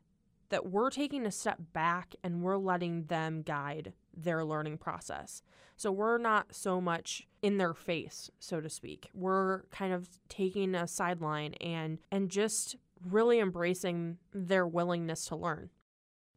that 0.50 0.70
we're 0.70 0.90
taking 0.90 1.26
a 1.26 1.30
step 1.30 1.58
back 1.72 2.14
and 2.22 2.42
we're 2.42 2.56
letting 2.56 3.04
them 3.04 3.42
guide 3.42 3.92
their 4.16 4.44
learning 4.44 4.78
process. 4.78 5.42
So 5.76 5.90
we're 5.90 6.18
not 6.18 6.54
so 6.54 6.80
much 6.80 7.26
in 7.42 7.58
their 7.58 7.74
face, 7.74 8.30
so 8.38 8.60
to 8.60 8.68
speak. 8.68 9.08
We're 9.14 9.62
kind 9.70 9.92
of 9.92 10.08
taking 10.28 10.74
a 10.74 10.86
sideline 10.86 11.54
and 11.54 11.98
and 12.12 12.28
just 12.28 12.76
really 13.08 13.38
embracing 13.40 14.18
their 14.34 14.66
willingness 14.66 15.24
to 15.26 15.36
learn. 15.36 15.70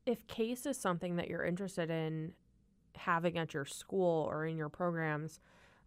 If 0.06 0.28
CASE 0.28 0.66
is 0.66 0.80
something 0.80 1.18
that 1.18 1.28
you're 1.28 1.44
interested 1.44 1.90
in 1.90 2.34
having 2.96 3.38
at 3.38 3.54
your 3.54 3.66
school 3.66 4.28
or 4.30 4.46
in 4.46 4.58
your 4.58 4.70
programs, 4.70 5.40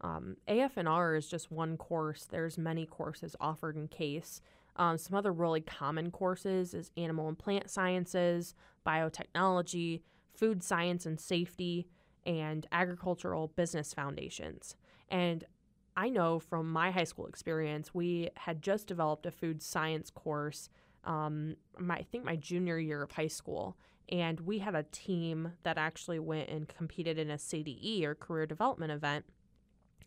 um, 0.07 0.37
AFNR 0.49 1.19
is 1.19 1.27
just 1.27 1.51
one 1.51 1.77
course. 1.77 2.27
There's 2.31 2.57
many 2.57 2.87
courses 2.87 3.35
offered 3.41 3.77
in 3.77 3.89
CASE. 3.89 4.41
Um, 4.77 4.99
some 4.99 5.17
other 5.17 5.33
really 5.33 5.61
common 5.61 6.11
courses 6.11 6.75
is 6.75 6.91
animal 6.97 7.29
and 7.29 7.39
plant 7.39 7.71
sciences, 7.71 8.55
biotechnology, 8.87 10.03
food 10.33 10.63
science 10.63 11.07
and 11.07 11.19
safety, 11.19 11.89
and 12.25 12.67
agricultural 12.71 13.49
business 13.57 13.95
foundations. 13.95 14.77
And 15.09 15.45
I 15.97 16.09
know 16.09 16.39
from 16.39 16.71
my 16.71 16.91
high 16.91 17.05
school 17.05 17.27
experience, 17.27 17.95
we 17.95 18.31
had 18.37 18.63
just 18.63 18.87
developed 18.87 19.27
a 19.27 19.31
food 19.31 19.63
science 19.63 20.11
course. 20.11 20.69
Um, 21.05 21.57
my, 21.79 21.97
I 21.97 22.03
think 22.03 22.25
my 22.25 22.37
junior 22.37 22.79
year 22.79 23.03
of 23.03 23.13
high 23.13 23.29
school, 23.29 23.77
and 24.11 24.41
we 24.41 24.59
had 24.59 24.75
a 24.75 24.85
team 24.85 25.53
that 25.63 25.79
actually 25.79 26.19
went 26.19 26.49
and 26.49 26.69
competed 26.69 27.19
in 27.19 27.31
a 27.31 27.37
CDE 27.37 28.05
or 28.05 28.15
career 28.15 28.47
development 28.47 28.93
event 28.93 29.25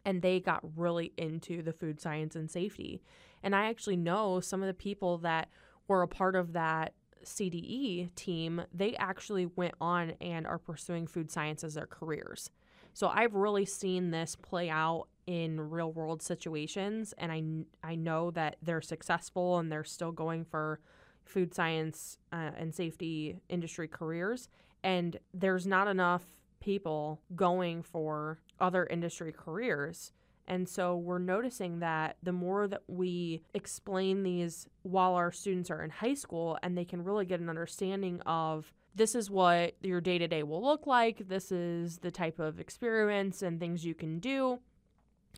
and 0.06 0.22
they 0.22 0.39
got 0.39 0.62
really 0.75 1.13
into 1.18 1.62
the 1.62 1.74
food 1.74 2.00
science 2.00 2.36
and 2.36 2.50
safety. 2.50 3.01
And 3.44 3.56
I 3.56 3.70
actually 3.70 3.98
know 3.98 4.39
some 4.39 4.62
of 4.62 4.68
the 4.68 4.74
people 4.74 5.18
that 5.20 5.50
were 5.88 6.01
a 6.01 6.08
part 6.08 6.36
of 6.36 6.53
that 6.53 6.94
CDE 7.24 8.13
team, 8.15 8.62
they 8.74 8.96
actually 8.96 9.46
went 9.46 9.75
on 9.82 10.13
and 10.22 10.48
are 10.48 10.58
pursuing 10.58 11.08
food 11.08 11.32
science 11.32 11.63
as 11.63 11.74
their 11.74 11.88
careers. 11.88 12.50
So 12.94 13.08
I've 13.08 13.36
really 13.36 13.65
seen 13.65 14.12
this 14.12 14.36
play 14.36 14.70
out 14.70 15.08
in 15.27 15.70
real 15.70 15.91
world 15.91 16.24
situations 16.24 17.13
and 17.20 17.32
I 17.32 17.44
I 17.88 17.94
know 17.94 18.32
that 18.32 18.56
they're 18.63 18.82
successful 18.82 19.60
and 19.60 19.72
they're 19.72 19.84
still 19.84 20.12
going 20.12 20.44
for 20.44 20.79
food 21.24 21.53
science 21.53 22.18
uh, 22.34 22.50
and 22.58 22.74
safety 22.74 23.39
industry 23.48 23.88
careers 23.88 24.50
and 24.84 25.20
there's 25.32 25.68
not 25.68 25.88
enough 25.88 26.24
people 26.60 27.22
going 27.36 27.84
for 27.84 28.39
other 28.60 28.86
industry 28.86 29.34
careers. 29.36 30.12
And 30.48 30.68
so 30.68 30.98
we're 30.98 31.20
noticing 31.20 31.80
that 31.80 32.18
the 32.24 32.32
more 32.32 32.68
that 32.68 32.82
we 32.88 33.44
explain 33.54 34.24
these 34.24 34.68
while 34.82 35.13
our 35.13 35.32
students 35.32 35.70
are 35.70 35.84
in 35.84 35.92
high 35.92 36.16
school 36.16 36.58
and 36.63 36.75
they 36.75 36.86
can 36.86 37.04
really 37.04 37.25
get 37.25 37.39
an 37.39 37.50
understanding 37.50 38.20
of 38.25 38.74
this 38.96 39.13
is 39.13 39.30
what 39.30 39.75
your 39.82 40.01
day 40.01 40.18
to 40.18 40.28
day 40.28 40.42
will 40.42 40.63
look 40.63 40.88
like, 40.88 41.28
this 41.28 41.51
is 41.51 42.00
the 42.00 42.10
type 42.10 42.39
of 42.39 42.60
experiments 42.60 43.44
and 43.44 43.60
things 43.60 43.86
you 43.86 43.94
can 43.94 44.20
do. 44.20 44.60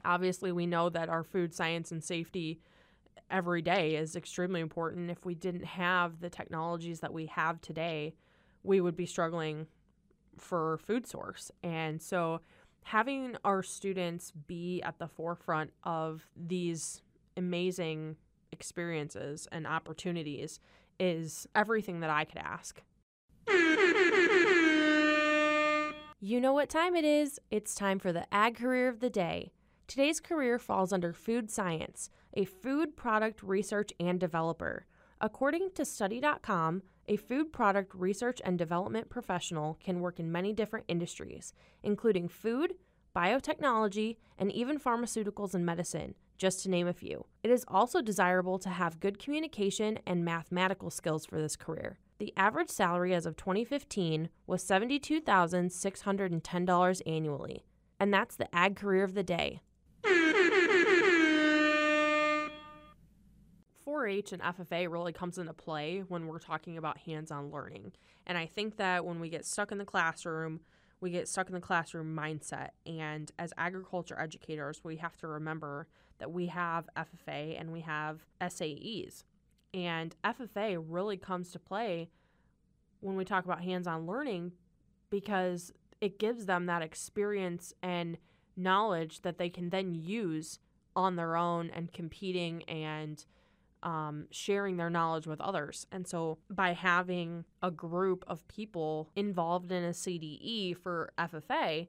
Obviously, 0.06 0.54
we 0.54 0.66
know 0.66 0.90
that 0.90 1.10
our 1.10 1.24
food 1.24 1.54
science 1.54 1.92
and 1.92 2.02
safety 2.02 2.62
every 3.30 3.62
day 3.62 3.96
is 3.96 4.16
extremely 4.16 4.62
important. 4.62 5.12
If 5.12 5.26
we 5.26 5.36
didn't 5.36 5.66
have 5.66 6.22
the 6.22 6.30
technologies 6.30 7.02
that 7.02 7.14
we 7.14 7.26
have 7.28 7.60
today, 7.60 8.16
we 8.64 8.80
would 8.80 8.96
be 8.96 9.06
struggling 9.06 9.68
for 10.38 10.78
food 10.78 11.08
source. 11.08 11.52
And 11.64 12.02
so 12.02 12.42
having 12.84 13.36
our 13.44 13.64
students 13.64 14.32
be 14.48 14.82
at 14.84 15.00
the 15.00 15.08
forefront 15.08 15.72
of 15.84 16.30
these 16.36 17.02
amazing 17.38 18.18
experiences 18.52 19.48
and 19.52 19.66
opportunities 19.66 20.60
is 21.00 21.48
everything 21.56 22.02
that 22.02 22.10
I 22.10 22.26
could 22.26 22.40
ask. 22.40 22.82
You 26.24 26.40
know 26.40 26.54
what 26.54 26.70
time 26.70 26.96
it 26.96 27.04
is? 27.04 27.40
It's 27.50 27.74
time 27.74 27.98
for 27.98 28.14
the 28.14 28.32
Ag 28.32 28.58
Career 28.58 28.88
of 28.88 29.00
the 29.00 29.10
Day. 29.10 29.52
Today's 29.88 30.20
career 30.20 30.60
falls 30.60 30.94
under 30.94 31.14
food 31.14 31.50
science, 31.50 32.12
a 32.36 32.46
food 32.46 32.96
product 32.96 33.42
research 33.42 33.92
and 34.00 34.20
developer. 34.20 34.86
According 35.24 35.70
to 35.76 35.86
study.com, 35.86 36.82
a 37.08 37.16
food 37.16 37.54
product 37.54 37.94
research 37.94 38.42
and 38.44 38.58
development 38.58 39.08
professional 39.08 39.78
can 39.84 40.00
work 40.00 40.20
in 40.20 40.32
many 40.32 40.52
different 40.52 40.86
industries, 40.88 41.54
including 41.84 42.28
food, 42.28 42.74
biotechnology, 43.16 44.18
and 44.40 44.52
even 44.52 44.80
pharmaceuticals 44.80 45.54
and 45.54 45.64
medicine, 45.64 46.16
just 46.40 46.64
to 46.64 46.72
name 46.72 46.88
a 46.88 46.94
few. 46.94 47.28
It 47.44 47.52
is 47.52 47.64
also 47.68 48.02
desirable 48.02 48.58
to 48.60 48.70
have 48.70 49.00
good 49.00 49.20
communication 49.20 50.00
and 50.08 50.26
mathematical 50.26 50.90
skills 50.90 51.28
for 51.28 51.40
this 51.40 51.56
career. 51.56 52.00
The 52.18 52.34
average 52.36 52.70
salary 52.70 53.14
as 53.14 53.28
of 53.28 53.38
2015 53.38 54.28
was 54.48 54.64
$72,610 54.64 57.02
annually. 57.06 57.64
And 58.00 58.12
that's 58.12 58.38
the 58.38 58.56
Ag 58.56 58.76
Career 58.76 59.04
of 59.04 59.14
the 59.14 59.22
Day. 59.22 59.62
4-H 63.92 64.32
and 64.32 64.42
FFA 64.42 64.90
really 64.90 65.12
comes 65.12 65.38
into 65.38 65.54
play 65.54 66.04
when 66.08 66.28
we're 66.28 66.40
talking 66.40 66.78
about 66.78 67.00
hands-on 67.00 67.52
learning. 67.52 67.92
And 68.26 68.38
I 68.38 68.46
think 68.46 68.78
that 68.78 69.06
when 69.06 69.20
we 69.20 69.30
get 69.30 69.46
stuck 69.46 69.72
in 69.72 69.78
the 69.78 69.86
classroom, 69.86 70.62
we 71.02 71.10
get 71.10 71.28
stuck 71.28 71.48
in 71.48 71.54
the 71.54 71.60
classroom 71.60 72.16
mindset. 72.16 72.70
And 72.86 73.32
as 73.38 73.54
agriculture 73.58 74.20
educators, 74.20 74.82
we 74.84 74.98
have 74.98 75.18
to 75.18 75.28
remember 75.28 75.88
that 76.20 76.32
we 76.32 76.48
have 76.48 76.88
FFA 76.96 77.60
and 77.60 77.74
we 77.74 77.82
have 77.82 78.26
SAEs. 78.40 79.24
And 79.74 80.16
FFA 80.24 80.84
really 80.88 81.18
comes 81.18 81.52
to 81.52 81.60
play 81.60 82.10
when 83.00 83.16
we 83.16 83.26
talk 83.26 83.46
about 83.46 83.64
hands 83.64 83.88
on 83.88 84.06
learning 84.06 84.54
because 85.10 85.74
it 86.00 86.20
gives 86.20 86.46
them 86.46 86.68
that 86.68 86.82
experience 86.82 87.74
and 87.82 88.18
knowledge 88.56 89.22
that 89.22 89.38
they 89.38 89.50
can 89.50 89.70
then 89.70 89.96
use 89.96 90.60
on 90.96 91.16
their 91.16 91.36
own 91.36 91.70
and 91.74 91.92
competing 91.92 92.64
and 92.64 93.26
um, 93.84 94.28
sharing 94.32 94.78
their 94.78 94.90
knowledge 94.90 95.28
with 95.28 95.42
others. 95.42 95.88
And 95.92 96.08
so, 96.08 96.38
by 96.50 96.74
having 96.74 97.46
a 97.62 97.72
group 97.72 98.24
of 98.28 98.48
people 98.48 99.10
involved 99.16 99.72
in 99.72 99.84
a 99.84 99.90
CDE 99.90 100.78
for 100.78 101.12
FFA, 101.18 101.88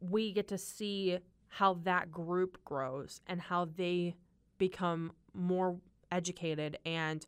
we 0.00 0.32
get 0.32 0.48
to 0.48 0.58
see 0.58 1.18
how 1.48 1.74
that 1.84 2.10
group 2.10 2.58
grows 2.64 3.20
and 3.26 3.40
how 3.40 3.64
they 3.64 4.14
become 4.58 5.12
more 5.32 5.78
educated 6.10 6.78
and 6.84 7.26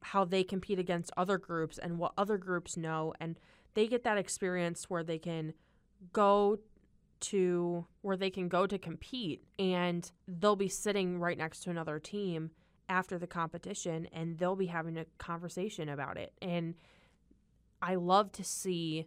how 0.00 0.24
they 0.24 0.42
compete 0.42 0.78
against 0.78 1.12
other 1.16 1.38
groups 1.38 1.78
and 1.78 1.98
what 1.98 2.12
other 2.18 2.38
groups 2.38 2.76
know. 2.76 3.14
And 3.20 3.38
they 3.74 3.86
get 3.86 4.04
that 4.04 4.18
experience 4.18 4.90
where 4.90 5.04
they 5.04 5.18
can 5.18 5.54
go 6.12 6.58
to 7.20 7.86
where 8.00 8.16
they 8.16 8.30
can 8.30 8.48
go 8.48 8.66
to 8.66 8.78
compete 8.78 9.44
and 9.58 10.10
they'll 10.26 10.56
be 10.56 10.68
sitting 10.68 11.20
right 11.20 11.38
next 11.38 11.60
to 11.60 11.70
another 11.70 12.00
team 12.00 12.50
after 12.92 13.18
the 13.18 13.26
competition 13.26 14.06
and 14.12 14.38
they'll 14.38 14.54
be 14.54 14.66
having 14.66 14.98
a 14.98 15.06
conversation 15.16 15.88
about 15.88 16.18
it. 16.18 16.34
And 16.42 16.74
I 17.80 17.94
love 17.94 18.30
to 18.32 18.44
see 18.44 19.06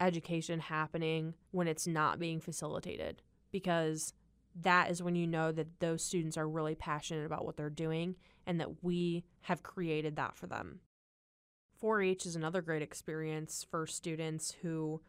education 0.00 0.60
happening 0.60 1.34
when 1.50 1.68
it's 1.68 1.86
not 1.86 2.18
being 2.18 2.40
facilitated 2.40 3.20
because 3.52 4.14
that 4.60 4.90
is 4.90 5.02
when 5.02 5.14
you 5.14 5.26
know 5.26 5.52
that 5.52 5.78
those 5.78 6.02
students 6.02 6.38
are 6.38 6.48
really 6.48 6.74
passionate 6.74 7.26
about 7.26 7.44
what 7.44 7.58
they're 7.58 7.68
doing 7.68 8.16
and 8.46 8.58
that 8.60 8.82
we 8.82 9.24
have 9.42 9.62
created 9.62 10.16
that 10.16 10.34
for 10.34 10.46
them. 10.46 10.80
4 11.78 12.00
H 12.00 12.24
is 12.24 12.34
another 12.34 12.62
great 12.62 12.82
experience 12.82 13.64
for 13.70 13.86
students 13.86 14.54
who 14.62 15.02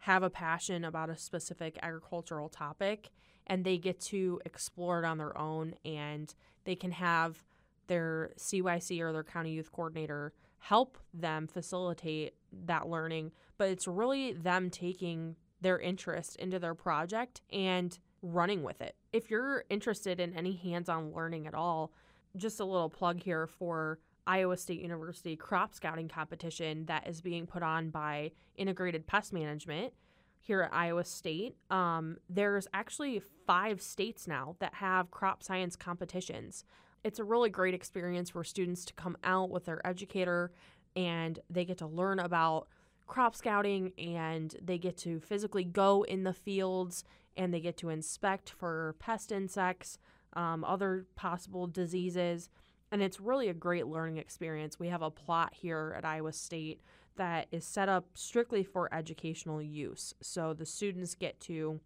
have 0.00 0.22
a 0.22 0.30
passion 0.30 0.82
about 0.82 1.10
a 1.10 1.16
specific 1.16 1.78
agricultural 1.82 2.48
topic 2.48 3.10
and 3.46 3.64
they 3.64 3.76
get 3.76 4.00
to 4.00 4.40
explore 4.46 5.02
it 5.02 5.06
on 5.06 5.18
their 5.18 5.36
own 5.36 5.74
and 5.84 6.34
they 6.64 6.74
can 6.74 6.90
have 6.90 7.44
their 7.86 8.32
CYC 8.38 9.00
or 9.00 9.12
their 9.12 9.24
county 9.24 9.50
youth 9.50 9.72
coordinator 9.72 10.32
help 10.58 10.98
them 11.14 11.46
facilitate 11.46 12.34
that 12.64 12.88
learning, 12.88 13.30
but 13.58 13.68
it's 13.68 13.86
really 13.86 14.32
them 14.32 14.70
taking 14.70 15.36
their 15.60 15.78
interest 15.78 16.36
into 16.36 16.58
their 16.58 16.74
project 16.74 17.40
and 17.52 17.98
running 18.22 18.62
with 18.62 18.80
it. 18.80 18.96
If 19.12 19.30
you're 19.30 19.64
interested 19.70 20.20
in 20.20 20.34
any 20.34 20.54
hands 20.54 20.88
on 20.88 21.12
learning 21.14 21.46
at 21.46 21.54
all, 21.54 21.92
just 22.36 22.60
a 22.60 22.64
little 22.64 22.90
plug 22.90 23.22
here 23.22 23.46
for 23.46 23.98
Iowa 24.26 24.56
State 24.56 24.80
University 24.80 25.36
crop 25.36 25.72
scouting 25.72 26.08
competition 26.08 26.86
that 26.86 27.06
is 27.06 27.20
being 27.20 27.46
put 27.46 27.62
on 27.62 27.90
by 27.90 28.32
Integrated 28.56 29.06
Pest 29.06 29.32
Management 29.32 29.92
here 30.40 30.62
at 30.62 30.74
Iowa 30.74 31.04
State. 31.04 31.56
Um, 31.70 32.18
there's 32.28 32.66
actually 32.74 33.22
five 33.46 33.80
states 33.80 34.26
now 34.26 34.56
that 34.58 34.74
have 34.74 35.10
crop 35.10 35.42
science 35.42 35.76
competitions 35.76 36.64
it's 37.06 37.20
a 37.20 37.24
really 37.24 37.50
great 37.50 37.72
experience 37.72 38.30
for 38.30 38.42
students 38.42 38.84
to 38.84 38.92
come 38.94 39.16
out 39.22 39.48
with 39.48 39.64
their 39.64 39.86
educator 39.86 40.50
and 40.96 41.38
they 41.48 41.64
get 41.64 41.78
to 41.78 41.86
learn 41.86 42.18
about 42.18 42.66
crop 43.06 43.36
scouting 43.36 43.92
and 43.96 44.56
they 44.60 44.76
get 44.76 44.96
to 44.96 45.20
physically 45.20 45.62
go 45.62 46.02
in 46.02 46.24
the 46.24 46.32
fields 46.32 47.04
and 47.36 47.54
they 47.54 47.60
get 47.60 47.76
to 47.76 47.90
inspect 47.90 48.50
for 48.50 48.96
pest 48.98 49.30
insects, 49.30 49.98
um, 50.32 50.64
other 50.64 51.06
possible 51.14 51.68
diseases. 51.68 52.48
And 52.90 53.00
it's 53.00 53.20
really 53.20 53.48
a 53.48 53.54
great 53.54 53.86
learning 53.86 54.16
experience. 54.16 54.80
We 54.80 54.88
have 54.88 55.02
a 55.02 55.10
plot 55.10 55.54
here 55.54 55.94
at 55.96 56.04
Iowa 56.04 56.32
State 56.32 56.80
that 57.14 57.46
is 57.52 57.64
set 57.64 57.88
up 57.88 58.06
strictly 58.14 58.64
for 58.64 58.92
educational 58.92 59.62
use. 59.62 60.12
So 60.20 60.54
the 60.54 60.66
students 60.66 61.14
get 61.14 61.38
to 61.42 61.78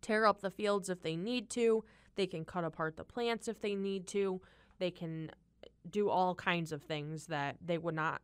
tear 0.00 0.26
up 0.26 0.42
the 0.42 0.50
fields 0.50 0.88
if 0.88 1.02
they 1.02 1.16
need 1.16 1.50
to, 1.50 1.82
they 2.18 2.26
can 2.26 2.44
cut 2.44 2.64
apart 2.64 2.96
the 2.96 3.04
plants 3.04 3.48
if 3.48 3.60
they 3.62 3.74
need 3.74 4.06
to, 4.08 4.42
they 4.78 4.90
can 4.90 5.30
do 5.88 6.10
all 6.10 6.34
kinds 6.34 6.72
of 6.72 6.82
things 6.82 7.28
that 7.28 7.56
they 7.64 7.78
would 7.78 7.94
not 7.94 8.20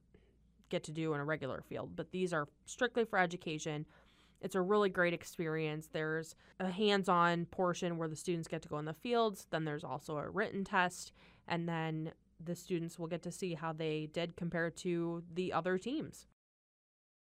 get 0.68 0.82
to 0.82 0.92
do 0.92 1.14
in 1.14 1.20
a 1.20 1.24
regular 1.24 1.62
field. 1.62 1.94
But 1.94 2.10
these 2.10 2.32
are 2.32 2.48
strictly 2.66 3.04
for 3.04 3.18
education. 3.18 3.86
It's 4.40 4.56
a 4.56 4.60
really 4.60 4.90
great 4.90 5.14
experience. 5.14 5.88
There's 5.92 6.34
a 6.58 6.70
hands 6.70 7.08
on 7.08 7.46
portion 7.46 7.96
where 7.96 8.08
the 8.08 8.16
students 8.16 8.48
get 8.48 8.62
to 8.62 8.68
go 8.68 8.78
in 8.78 8.84
the 8.84 8.92
fields, 8.92 9.46
then 9.50 9.64
there's 9.64 9.84
also 9.84 10.18
a 10.18 10.28
written 10.28 10.64
test, 10.64 11.12
and 11.46 11.68
then 11.68 12.10
the 12.44 12.56
students 12.56 12.98
will 12.98 13.06
get 13.06 13.22
to 13.22 13.32
see 13.32 13.54
how 13.54 13.72
they 13.72 14.08
did 14.12 14.36
compared 14.36 14.76
to 14.78 15.22
the 15.32 15.52
other 15.52 15.78
teams. 15.78 16.26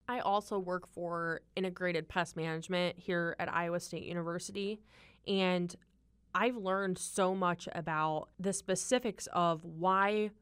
I 0.09 0.19
also 0.19 0.59
work 0.59 0.89
for 0.89 1.43
integrated 1.55 2.09
pest 2.09 2.37
management 2.37 2.99
here 2.99 3.37
at 3.39 3.53
Iowa 3.53 3.79
State 3.81 4.03
University, 4.03 4.81
and 5.27 5.75
I've 6.39 6.59
learned 6.59 6.99
so 6.99 7.35
much 7.35 7.67
about 7.73 8.29
the 8.39 8.53
specifics 8.53 9.27
of 9.33 9.65
why 9.65 10.33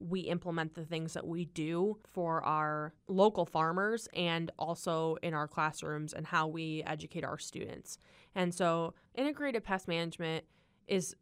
we 0.00 0.22
implement 0.22 0.74
the 0.74 0.84
things 0.84 1.14
that 1.14 1.28
we 1.28 1.44
do 1.44 1.98
for 2.12 2.42
our 2.42 2.92
local 3.06 3.46
farmers 3.46 4.08
and 4.14 4.50
also 4.58 5.16
in 5.22 5.32
our 5.32 5.46
classrooms 5.46 6.12
and 6.12 6.26
how 6.26 6.48
we 6.48 6.82
educate 6.84 7.24
our 7.24 7.38
students. 7.38 7.98
And 8.34 8.52
so, 8.52 8.94
integrated 9.14 9.62
pest 9.62 9.86
management 9.86 10.44
is 10.88 11.14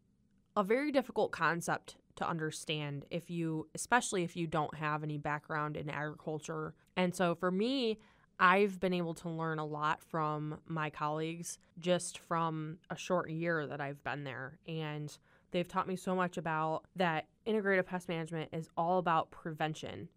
a 0.57 0.65
very 0.65 0.91
difficult 0.93 1.31
concept 1.31 1.97
to 2.17 2.27
understand 2.27 3.05
if 3.11 3.31
you 3.31 3.69
especially 3.75 4.23
if 4.25 4.35
you 4.35 4.47
don't 4.47 4.75
have 4.77 5.03
any 5.03 5.19
background 5.19 5.77
in 5.77 5.91
agriculture. 5.91 6.75
And 6.97 7.15
so 7.15 7.35
for 7.35 7.51
me, 7.51 7.99
I've 8.43 8.81
been 8.81 8.93
able 8.93 9.15
to 9.15 9.29
learn 9.29 9.61
a 9.61 9.65
lot 9.65 10.03
from 10.03 10.59
my 10.67 10.91
colleagues 10.91 11.59
just 11.79 12.19
from 12.19 12.79
a 12.91 12.97
short 12.97 13.31
year 13.31 13.69
that 13.69 13.81
I've 13.81 14.03
been 14.03 14.25
there 14.25 14.59
and 14.67 15.17
they've 15.53 15.69
taught 15.69 15.87
me 15.87 15.95
so 15.95 16.17
much 16.17 16.37
about 16.39 16.83
that 16.97 17.27
integrative 17.47 17.87
pest 17.87 18.09
management 18.09 18.51
is 18.53 18.69
all 18.77 18.99
about 18.99 19.31
prevention 19.31 20.09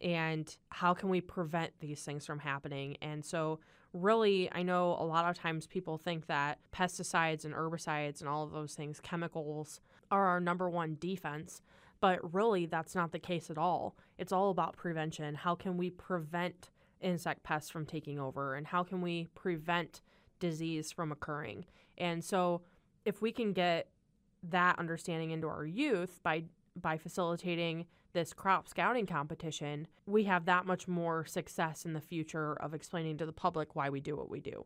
and 0.00 0.56
how 0.70 0.94
can 0.94 1.10
we 1.10 1.20
prevent 1.20 1.72
these 1.80 2.00
things 2.02 2.24
from 2.24 2.38
happening. 2.38 2.96
And 3.02 3.22
so 3.22 3.60
really, 3.92 4.50
I 4.50 4.62
know 4.62 4.96
a 4.98 5.04
lot 5.04 5.28
of 5.28 5.36
times 5.36 5.66
people 5.66 5.98
think 5.98 6.26
that 6.28 6.60
pesticides 6.74 7.44
and 7.44 7.52
herbicides 7.52 8.20
and 8.20 8.30
all 8.30 8.44
of 8.44 8.52
those 8.52 8.72
things, 8.72 8.98
chemicals, 8.98 9.80
are 10.10 10.24
our 10.24 10.40
number 10.40 10.70
one 10.70 10.96
defense. 11.00 11.60
But 12.00 12.34
really, 12.34 12.64
that's 12.64 12.94
not 12.94 13.12
the 13.12 13.18
case 13.18 13.50
at 13.50 13.58
all. 13.58 13.94
It's 14.16 14.32
all 14.32 14.48
about 14.48 14.76
prevention. 14.76 15.34
How 15.34 15.54
can 15.54 15.76
we 15.76 15.90
prevent 15.90 16.70
insect 17.04 17.42
pests 17.42 17.70
from 17.70 17.86
taking 17.86 18.18
over? 18.18 18.54
And 18.54 18.66
how 18.66 18.82
can 18.82 19.02
we 19.02 19.28
prevent 19.34 20.00
disease 20.40 20.92
from 20.92 21.12
occurring? 21.12 21.66
And 21.98 22.24
so, 22.24 22.62
if 23.04 23.20
we 23.20 23.32
can 23.32 23.52
get 23.52 23.88
that 24.50 24.78
understanding 24.78 25.30
into 25.30 25.48
our 25.48 25.64
youth 25.64 26.20
by 26.22 26.44
by 26.76 26.98
facilitating 26.98 27.86
this 28.14 28.32
crop 28.32 28.68
scouting 28.68 29.06
competition, 29.06 29.86
we 30.06 30.24
have 30.24 30.46
that 30.46 30.66
much 30.66 30.88
more 30.88 31.24
success 31.24 31.84
in 31.84 31.92
the 31.92 32.00
future 32.00 32.54
of 32.54 32.72
explaining 32.72 33.18
to 33.18 33.26
the 33.26 33.32
public 33.32 33.74
why 33.74 33.90
we 33.90 34.00
do 34.00 34.16
what 34.16 34.30
we 34.30 34.40
do. 34.40 34.64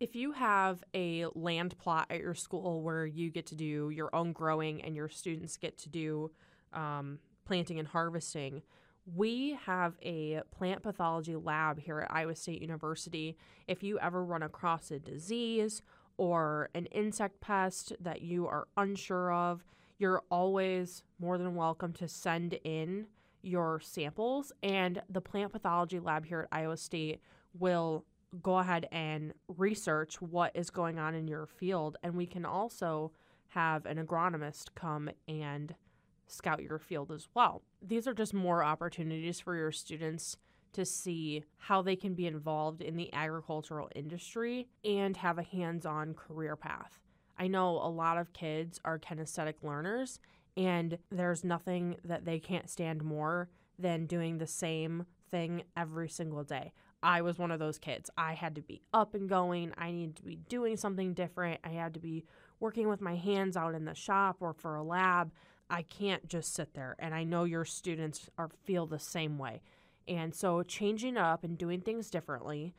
If 0.00 0.16
you 0.16 0.32
have 0.32 0.82
a 0.94 1.26
land 1.34 1.76
plot 1.78 2.06
at 2.10 2.20
your 2.20 2.34
school 2.34 2.82
where 2.82 3.06
you 3.06 3.30
get 3.30 3.46
to 3.46 3.54
do 3.54 3.90
your 3.90 4.14
own 4.14 4.32
growing 4.32 4.82
and 4.82 4.96
your 4.96 5.08
students 5.08 5.56
get 5.56 5.78
to 5.78 5.88
do 5.88 6.30
um, 6.72 7.18
planting 7.44 7.78
and 7.78 7.88
harvesting, 7.88 8.62
we 9.12 9.58
have 9.66 9.94
a 10.02 10.40
plant 10.50 10.82
pathology 10.82 11.36
lab 11.36 11.78
here 11.78 12.00
at 12.00 12.12
Iowa 12.12 12.34
State 12.34 12.62
University. 12.62 13.36
If 13.68 13.82
you 13.82 13.98
ever 13.98 14.24
run 14.24 14.42
across 14.42 14.90
a 14.90 14.98
disease 14.98 15.82
or 16.16 16.70
an 16.74 16.86
insect 16.86 17.40
pest 17.40 17.92
that 18.00 18.22
you 18.22 18.46
are 18.46 18.66
unsure 18.76 19.32
of, 19.32 19.64
you're 19.98 20.22
always 20.30 21.04
more 21.18 21.38
than 21.38 21.54
welcome 21.54 21.92
to 21.94 22.08
send 22.08 22.54
in 22.64 23.06
your 23.42 23.80
samples. 23.80 24.52
And 24.62 25.02
the 25.08 25.20
plant 25.20 25.52
pathology 25.52 26.00
lab 26.00 26.24
here 26.24 26.48
at 26.50 26.58
Iowa 26.58 26.76
State 26.76 27.20
will 27.58 28.04
go 28.42 28.58
ahead 28.58 28.88
and 28.90 29.34
research 29.48 30.20
what 30.20 30.50
is 30.54 30.70
going 30.70 30.98
on 30.98 31.14
in 31.14 31.28
your 31.28 31.46
field. 31.46 31.96
And 32.02 32.14
we 32.14 32.26
can 32.26 32.44
also 32.44 33.12
have 33.48 33.86
an 33.86 34.04
agronomist 34.04 34.74
come 34.74 35.10
and 35.28 35.74
scout 36.26 36.62
your 36.62 36.78
field 36.78 37.10
as 37.10 37.28
well. 37.34 37.62
These 37.82 38.06
are 38.06 38.14
just 38.14 38.34
more 38.34 38.62
opportunities 38.64 39.40
for 39.40 39.56
your 39.56 39.72
students 39.72 40.36
to 40.72 40.84
see 40.84 41.44
how 41.56 41.82
they 41.82 41.96
can 41.96 42.14
be 42.14 42.26
involved 42.26 42.82
in 42.82 42.96
the 42.96 43.12
agricultural 43.12 43.90
industry 43.94 44.68
and 44.84 45.16
have 45.16 45.38
a 45.38 45.42
hands 45.42 45.86
on 45.86 46.14
career 46.14 46.56
path. 46.56 46.98
I 47.38 47.46
know 47.46 47.70
a 47.70 47.88
lot 47.88 48.18
of 48.18 48.32
kids 48.32 48.80
are 48.84 48.98
kinesthetic 48.98 49.54
learners, 49.62 50.20
and 50.56 50.98
there's 51.10 51.44
nothing 51.44 51.96
that 52.04 52.24
they 52.24 52.38
can't 52.38 52.70
stand 52.70 53.02
more 53.02 53.48
than 53.78 54.06
doing 54.06 54.38
the 54.38 54.46
same 54.46 55.06
thing 55.30 55.62
every 55.76 56.08
single 56.08 56.44
day. 56.44 56.72
I 57.02 57.22
was 57.22 57.38
one 57.38 57.50
of 57.50 57.58
those 57.58 57.78
kids. 57.78 58.08
I 58.16 58.34
had 58.34 58.54
to 58.54 58.62
be 58.62 58.80
up 58.92 59.14
and 59.14 59.28
going. 59.28 59.72
I 59.76 59.90
needed 59.90 60.16
to 60.16 60.22
be 60.22 60.36
doing 60.36 60.76
something 60.76 61.12
different. 61.12 61.60
I 61.62 61.70
had 61.70 61.92
to 61.94 62.00
be 62.00 62.24
working 62.60 62.88
with 62.88 63.00
my 63.00 63.16
hands 63.16 63.56
out 63.56 63.74
in 63.74 63.84
the 63.84 63.94
shop 63.94 64.36
or 64.40 64.54
for 64.54 64.76
a 64.76 64.82
lab. 64.82 65.30
I 65.70 65.82
can't 65.82 66.28
just 66.28 66.54
sit 66.54 66.74
there. 66.74 66.96
And 66.98 67.14
I 67.14 67.24
know 67.24 67.44
your 67.44 67.64
students 67.64 68.28
are 68.38 68.50
feel 68.64 68.86
the 68.86 68.98
same 68.98 69.38
way. 69.38 69.62
And 70.06 70.34
so 70.34 70.62
changing 70.62 71.16
up 71.16 71.44
and 71.44 71.56
doing 71.56 71.80
things 71.80 72.10
differently. 72.10 72.74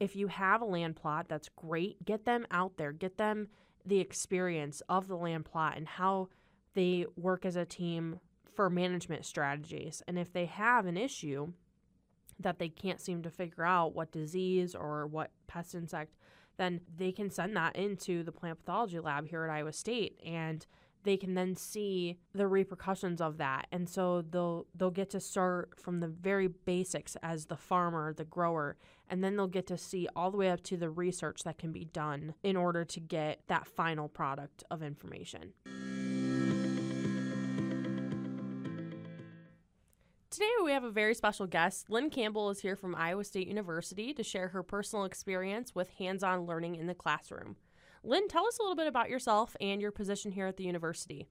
If 0.00 0.16
you 0.16 0.26
have 0.28 0.60
a 0.60 0.66
land 0.66 0.96
plot, 0.96 1.26
that's 1.28 1.48
great. 1.56 2.04
Get 2.04 2.24
them 2.24 2.46
out 2.50 2.76
there. 2.76 2.92
Get 2.92 3.16
them 3.16 3.48
the 3.86 4.00
experience 4.00 4.82
of 4.88 5.08
the 5.08 5.16
land 5.16 5.44
plot 5.44 5.76
and 5.76 5.86
how 5.86 6.28
they 6.74 7.06
work 7.16 7.44
as 7.44 7.56
a 7.56 7.64
team 7.64 8.18
for 8.54 8.68
management 8.68 9.24
strategies. 9.24 10.02
And 10.08 10.18
if 10.18 10.32
they 10.32 10.46
have 10.46 10.86
an 10.86 10.96
issue, 10.96 11.52
that 12.40 12.58
they 12.58 12.68
can't 12.68 13.00
seem 13.00 13.22
to 13.22 13.30
figure 13.30 13.64
out 13.64 13.94
what 13.94 14.12
disease 14.12 14.74
or 14.74 15.06
what 15.06 15.30
pest 15.46 15.74
insect, 15.74 16.14
then 16.56 16.80
they 16.96 17.12
can 17.12 17.30
send 17.30 17.56
that 17.56 17.76
into 17.76 18.22
the 18.22 18.32
plant 18.32 18.58
pathology 18.58 18.98
lab 19.00 19.28
here 19.28 19.44
at 19.44 19.50
Iowa 19.50 19.72
State 19.72 20.20
and 20.24 20.66
they 21.04 21.16
can 21.16 21.34
then 21.34 21.54
see 21.54 22.18
the 22.32 22.48
repercussions 22.48 23.20
of 23.20 23.38
that. 23.38 23.66
And 23.70 23.88
so 23.88 24.22
they'll 24.22 24.66
they'll 24.74 24.90
get 24.90 25.10
to 25.10 25.20
start 25.20 25.80
from 25.80 26.00
the 26.00 26.08
very 26.08 26.48
basics 26.48 27.16
as 27.22 27.46
the 27.46 27.56
farmer, 27.56 28.12
the 28.12 28.24
grower, 28.24 28.76
and 29.08 29.22
then 29.22 29.36
they'll 29.36 29.46
get 29.46 29.66
to 29.68 29.78
see 29.78 30.08
all 30.16 30.30
the 30.30 30.36
way 30.36 30.50
up 30.50 30.62
to 30.64 30.76
the 30.76 30.90
research 30.90 31.44
that 31.44 31.58
can 31.58 31.72
be 31.72 31.84
done 31.84 32.34
in 32.42 32.56
order 32.56 32.84
to 32.84 33.00
get 33.00 33.42
that 33.46 33.66
final 33.66 34.08
product 34.08 34.64
of 34.70 34.82
information. 34.82 35.52
Today, 40.30 40.50
we 40.64 40.72
have 40.72 40.82
a 40.82 40.90
very 40.90 41.14
special 41.14 41.46
guest. 41.46 41.88
Lynn 41.88 42.10
Campbell 42.10 42.50
is 42.50 42.58
here 42.58 42.74
from 42.74 42.96
Iowa 42.96 43.22
State 43.22 43.46
University 43.46 44.12
to 44.14 44.24
share 44.24 44.48
her 44.48 44.64
personal 44.64 45.04
experience 45.04 45.76
with 45.76 45.90
hands 45.90 46.24
on 46.24 46.44
learning 46.44 46.74
in 46.74 46.88
the 46.88 46.94
classroom. 46.94 47.54
Lynn, 48.06 48.28
tell 48.28 48.46
us 48.46 48.58
a 48.58 48.62
little 48.62 48.76
bit 48.76 48.86
about 48.86 49.08
yourself 49.08 49.56
and 49.62 49.80
your 49.80 49.90
position 49.90 50.30
here 50.30 50.46
at 50.46 50.58
the 50.58 50.64
university. 50.64 51.26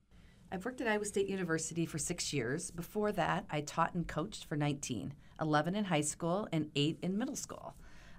I've 0.51 0.65
worked 0.65 0.81
at 0.81 0.87
Iowa 0.87 1.05
State 1.05 1.27
University 1.29 1.85
for 1.85 1.99
six 1.99 2.33
years. 2.33 2.71
Before 2.71 3.11
that, 3.11 3.45
I 3.51 3.61
taught 3.61 3.93
and 3.93 4.07
coached 4.07 4.45
for 4.45 4.55
19, 4.55 5.13
11 5.39 5.75
in 5.75 5.85
high 5.85 6.01
school 6.01 6.47
and 6.51 6.71
eight 6.75 6.97
in 7.03 7.17
middle 7.17 7.35
school. 7.35 7.75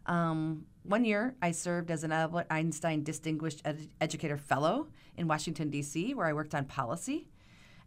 Um, 0.06 0.66
one 0.84 1.04
year, 1.04 1.34
I 1.42 1.50
served 1.50 1.90
as 1.90 2.04
an 2.04 2.12
Albert 2.12 2.46
Einstein 2.48 3.02
Distinguished 3.02 3.62
Ed- 3.64 3.88
Educator 4.00 4.36
Fellow 4.36 4.88
in 5.16 5.26
Washington, 5.26 5.70
D.C., 5.70 6.14
where 6.14 6.26
I 6.26 6.32
worked 6.32 6.54
on 6.54 6.66
policy. 6.66 7.28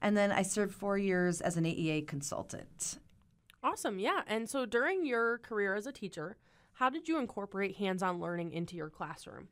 And 0.02 0.18
then 0.18 0.32
I 0.32 0.42
served 0.42 0.74
four 0.74 0.98
years 0.98 1.40
as 1.40 1.56
an 1.56 1.64
AEA 1.64 2.08
consultant. 2.08 2.98
Awesome, 3.64 4.00
yeah. 4.00 4.22
And 4.28 4.50
so 4.50 4.66
during 4.66 5.06
your 5.06 5.38
career 5.40 5.76
as 5.76 5.88
a 5.88 5.92
teacher, 5.92 6.38
how 6.74 6.90
did 6.90 7.08
you 7.08 7.20
incorporate 7.20 7.78
hands 7.78 8.04
on 8.04 8.20
learning 8.20 8.52
into 8.52 8.76
your 8.76 8.90
classroom? 8.90 9.48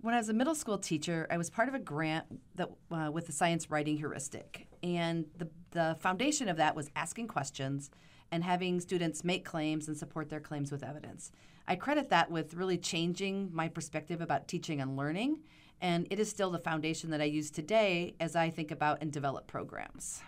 When 0.00 0.14
I 0.14 0.18
was 0.18 0.28
a 0.28 0.34
middle 0.34 0.54
school 0.54 0.78
teacher, 0.78 1.26
I 1.30 1.38
was 1.38 1.50
part 1.50 1.68
of 1.68 1.74
a 1.74 1.78
grant 1.78 2.26
that 2.54 2.68
uh, 2.90 3.10
with 3.10 3.26
the 3.26 3.32
science 3.32 3.70
writing 3.70 3.96
heuristic, 3.96 4.68
and 4.82 5.26
the 5.36 5.48
the 5.70 5.96
foundation 6.00 6.48
of 6.48 6.56
that 6.58 6.74
was 6.74 6.90
asking 6.96 7.28
questions 7.28 7.90
and 8.30 8.42
having 8.42 8.80
students 8.80 9.24
make 9.24 9.44
claims 9.44 9.88
and 9.88 9.96
support 9.96 10.28
their 10.28 10.40
claims 10.40 10.72
with 10.72 10.82
evidence. 10.82 11.32
I 11.68 11.76
credit 11.76 12.08
that 12.10 12.30
with 12.30 12.54
really 12.54 12.78
changing 12.78 13.50
my 13.52 13.68
perspective 13.68 14.20
about 14.20 14.48
teaching 14.48 14.80
and 14.80 14.96
learning 14.96 15.40
and 15.80 16.06
it 16.10 16.18
is 16.18 16.30
still 16.30 16.50
the 16.50 16.58
foundation 16.58 17.10
that 17.10 17.20
I 17.20 17.24
use 17.24 17.50
today 17.50 18.14
as 18.20 18.34
I 18.34 18.50
think 18.50 18.70
about 18.70 18.98
and 19.02 19.12
develop 19.12 19.46
programs. 19.46 20.22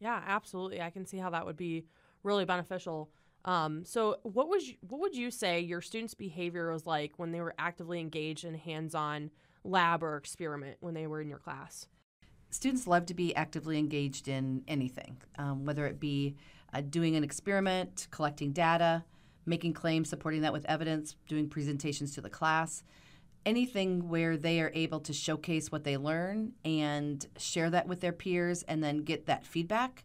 Yeah, 0.00 0.22
absolutely. 0.26 0.80
I 0.80 0.90
can 0.90 1.06
see 1.06 1.18
how 1.18 1.30
that 1.30 1.46
would 1.46 1.56
be 1.56 1.84
really 2.22 2.44
beneficial. 2.44 3.10
Um, 3.44 3.84
so, 3.84 4.18
what 4.22 4.48
was 4.48 4.72
what 4.80 5.00
would 5.00 5.14
you 5.14 5.30
say 5.30 5.60
your 5.60 5.82
students' 5.82 6.14
behavior 6.14 6.72
was 6.72 6.86
like 6.86 7.12
when 7.18 7.32
they 7.32 7.40
were 7.40 7.54
actively 7.58 8.00
engaged 8.00 8.44
in 8.44 8.54
hands-on 8.54 9.30
lab 9.64 10.02
or 10.02 10.16
experiment 10.16 10.78
when 10.80 10.94
they 10.94 11.06
were 11.06 11.20
in 11.20 11.28
your 11.28 11.38
class? 11.38 11.86
students 12.54 12.86
love 12.86 13.04
to 13.06 13.14
be 13.14 13.34
actively 13.34 13.78
engaged 13.78 14.28
in 14.28 14.62
anything, 14.68 15.16
um, 15.38 15.64
whether 15.64 15.86
it 15.86 15.98
be 15.98 16.36
uh, 16.72 16.80
doing 16.80 17.16
an 17.16 17.24
experiment, 17.24 18.06
collecting 18.12 18.52
data, 18.52 19.04
making 19.44 19.72
claims, 19.72 20.08
supporting 20.08 20.42
that 20.42 20.52
with 20.52 20.64
evidence, 20.66 21.16
doing 21.26 21.48
presentations 21.48 22.14
to 22.14 22.20
the 22.20 22.30
class. 22.30 22.84
Anything 23.44 24.08
where 24.08 24.36
they 24.36 24.60
are 24.60 24.70
able 24.72 25.00
to 25.00 25.12
showcase 25.12 25.70
what 25.72 25.84
they 25.84 25.96
learn 25.96 26.52
and 26.64 27.26
share 27.36 27.70
that 27.70 27.88
with 27.88 28.00
their 28.00 28.12
peers 28.12 28.62
and 28.62 28.82
then 28.82 28.98
get 28.98 29.26
that 29.26 29.44
feedback. 29.44 30.04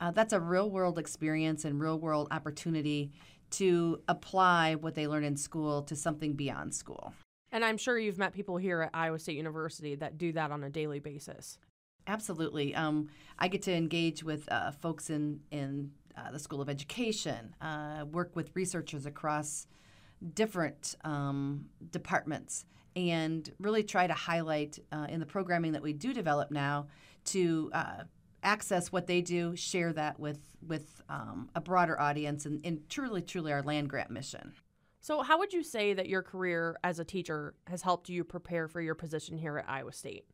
Uh, 0.00 0.10
that's 0.10 0.32
a 0.32 0.40
real 0.40 0.70
world 0.70 0.98
experience 0.98 1.64
and 1.64 1.80
real 1.80 1.98
world 1.98 2.28
opportunity 2.30 3.12
to 3.50 4.00
apply 4.08 4.74
what 4.74 4.94
they 4.94 5.06
learn 5.06 5.24
in 5.24 5.36
school 5.36 5.82
to 5.82 5.96
something 5.96 6.34
beyond 6.34 6.74
school. 6.74 7.12
And 7.50 7.64
I'm 7.64 7.78
sure 7.78 7.98
you've 7.98 8.18
met 8.18 8.34
people 8.34 8.58
here 8.58 8.82
at 8.82 8.90
Iowa 8.92 9.18
State 9.18 9.36
University 9.36 9.94
that 9.96 10.18
do 10.18 10.32
that 10.32 10.50
on 10.50 10.64
a 10.64 10.70
daily 10.70 11.00
basis. 11.00 11.58
Absolutely. 12.06 12.74
Um, 12.74 13.08
I 13.38 13.48
get 13.48 13.62
to 13.62 13.74
engage 13.74 14.22
with 14.22 14.50
uh, 14.52 14.72
folks 14.72 15.10
in, 15.10 15.40
in 15.50 15.90
uh, 16.16 16.30
the 16.30 16.38
School 16.38 16.60
of 16.60 16.68
Education, 16.68 17.54
uh, 17.60 18.04
work 18.10 18.34
with 18.34 18.50
researchers 18.54 19.06
across 19.06 19.66
different 20.34 20.96
um, 21.04 21.66
departments, 21.90 22.64
and 22.96 23.52
really 23.60 23.82
try 23.82 24.06
to 24.06 24.14
highlight 24.14 24.78
uh, 24.90 25.06
in 25.08 25.20
the 25.20 25.26
programming 25.26 25.72
that 25.72 25.82
we 25.82 25.92
do 25.92 26.12
develop 26.12 26.50
now 26.50 26.88
to 27.26 27.70
uh, 27.72 28.02
access 28.42 28.92
what 28.92 29.06
they 29.06 29.20
do, 29.20 29.56
share 29.56 29.92
that 29.92 30.18
with, 30.18 30.40
with 30.66 31.00
um, 31.08 31.48
a 31.54 31.60
broader 31.60 32.00
audience, 32.00 32.46
and, 32.46 32.60
and 32.64 32.88
truly, 32.88 33.22
truly 33.22 33.52
our 33.52 33.62
land 33.62 33.88
grant 33.88 34.10
mission. 34.10 34.52
So, 35.00 35.22
how 35.22 35.38
would 35.38 35.52
you 35.52 35.62
say 35.62 35.94
that 35.94 36.08
your 36.08 36.22
career 36.22 36.76
as 36.82 36.98
a 36.98 37.04
teacher 37.04 37.54
has 37.66 37.82
helped 37.82 38.08
you 38.08 38.24
prepare 38.24 38.68
for 38.68 38.80
your 38.80 38.94
position 38.94 39.38
here 39.38 39.58
at 39.58 39.68
Iowa 39.68 39.92
State? 39.92 40.26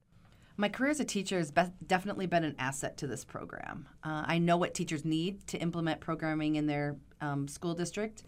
My 0.56 0.68
career 0.68 0.90
as 0.90 1.00
a 1.00 1.04
teacher 1.04 1.38
has 1.38 1.50
be- 1.50 1.72
definitely 1.86 2.26
been 2.26 2.44
an 2.44 2.54
asset 2.58 2.96
to 2.98 3.06
this 3.06 3.24
program. 3.24 3.88
Uh, 4.02 4.22
I 4.26 4.38
know 4.38 4.56
what 4.56 4.72
teachers 4.72 5.04
need 5.04 5.46
to 5.48 5.58
implement 5.58 6.00
programming 6.00 6.54
in 6.56 6.66
their 6.66 6.96
um, 7.20 7.48
school 7.48 7.74
district. 7.74 8.22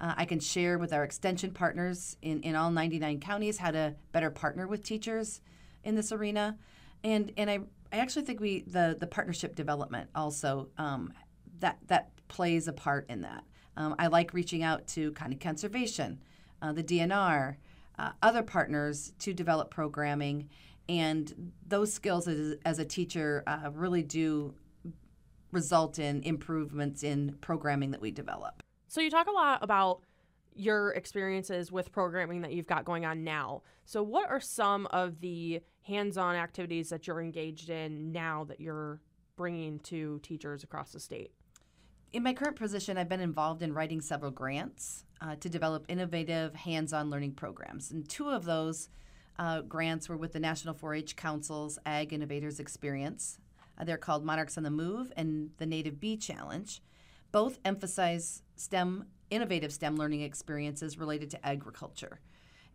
Uh, 0.00 0.14
I 0.16 0.24
can 0.24 0.40
share 0.40 0.78
with 0.78 0.92
our 0.92 1.04
extension 1.04 1.52
partners 1.52 2.16
in, 2.22 2.40
in 2.42 2.54
all 2.56 2.70
99 2.70 3.20
counties 3.20 3.58
how 3.58 3.70
to 3.70 3.94
better 4.12 4.30
partner 4.30 4.66
with 4.66 4.84
teachers 4.84 5.40
in 5.84 5.94
this 5.94 6.12
arena. 6.12 6.58
And, 7.04 7.32
and 7.36 7.50
I, 7.50 7.60
I 7.92 7.98
actually 7.98 8.24
think 8.24 8.40
we 8.40 8.62
the, 8.66 8.96
the 8.98 9.06
partnership 9.06 9.54
development 9.54 10.10
also 10.14 10.68
um, 10.78 11.12
that, 11.60 11.78
that 11.86 12.10
plays 12.28 12.68
a 12.68 12.72
part 12.72 13.06
in 13.08 13.22
that. 13.22 13.44
Um, 13.76 13.94
I 13.98 14.06
like 14.06 14.32
reaching 14.32 14.62
out 14.62 14.86
to 14.88 15.12
county 15.12 15.36
conservation, 15.36 16.20
uh, 16.62 16.72
the 16.72 16.82
DNR, 16.82 17.56
uh, 17.98 18.10
other 18.22 18.42
partners 18.42 19.12
to 19.20 19.32
develop 19.32 19.70
programming 19.70 20.48
and 20.88 21.52
those 21.66 21.92
skills 21.92 22.28
as, 22.28 22.56
as 22.64 22.78
a 22.78 22.84
teacher 22.84 23.42
uh, 23.46 23.70
really 23.72 24.02
do 24.02 24.54
result 25.52 25.98
in 25.98 26.22
improvements 26.22 27.02
in 27.02 27.36
programming 27.40 27.90
that 27.90 28.00
we 28.00 28.10
develop. 28.10 28.62
So 28.88 29.00
you 29.00 29.10
talk 29.10 29.26
a 29.26 29.32
lot 29.32 29.62
about 29.62 30.00
your 30.54 30.90
experiences 30.92 31.70
with 31.70 31.92
programming 31.92 32.42
that 32.42 32.52
you've 32.52 32.66
got 32.66 32.84
going 32.84 33.04
on 33.04 33.24
now. 33.24 33.62
So 33.84 34.02
what 34.02 34.30
are 34.30 34.40
some 34.40 34.86
of 34.86 35.20
the 35.20 35.60
hands-on 35.86 36.34
activities 36.34 36.88
that 36.88 37.06
you're 37.06 37.20
engaged 37.20 37.70
in 37.70 38.12
now 38.12 38.44
that 38.44 38.60
you're 38.60 39.00
bringing 39.36 39.78
to 39.80 40.18
teachers 40.22 40.64
across 40.64 40.92
the 40.92 41.00
state? 41.00 41.30
In 42.12 42.22
my 42.22 42.32
current 42.32 42.56
position, 42.56 42.98
I've 42.98 43.08
been 43.08 43.20
involved 43.20 43.62
in 43.62 43.72
writing 43.72 44.00
several 44.00 44.30
grants 44.30 45.04
uh, 45.20 45.36
to 45.36 45.48
develop 45.48 45.84
innovative 45.88 46.54
hands-on 46.54 47.10
learning 47.10 47.32
programs, 47.32 47.90
and 47.90 48.08
two 48.08 48.28
of 48.28 48.44
those 48.44 48.88
uh, 49.38 49.60
grants 49.62 50.08
were 50.08 50.16
with 50.16 50.32
the 50.32 50.40
National 50.40 50.74
4 50.74 50.94
H 50.94 51.16
Council's 51.16 51.78
Ag 51.84 52.12
Innovators 52.12 52.58
Experience. 52.58 53.38
Uh, 53.78 53.84
they're 53.84 53.98
called 53.98 54.24
Monarchs 54.24 54.56
on 54.56 54.64
the 54.64 54.70
Move 54.70 55.12
and 55.16 55.50
the 55.58 55.66
Native 55.66 56.00
Bee 56.00 56.16
Challenge. 56.16 56.80
Both 57.32 57.58
emphasize 57.64 58.42
STEM, 58.56 59.06
innovative 59.30 59.72
STEM 59.72 59.96
learning 59.96 60.22
experiences 60.22 60.98
related 60.98 61.30
to 61.30 61.46
agriculture. 61.46 62.20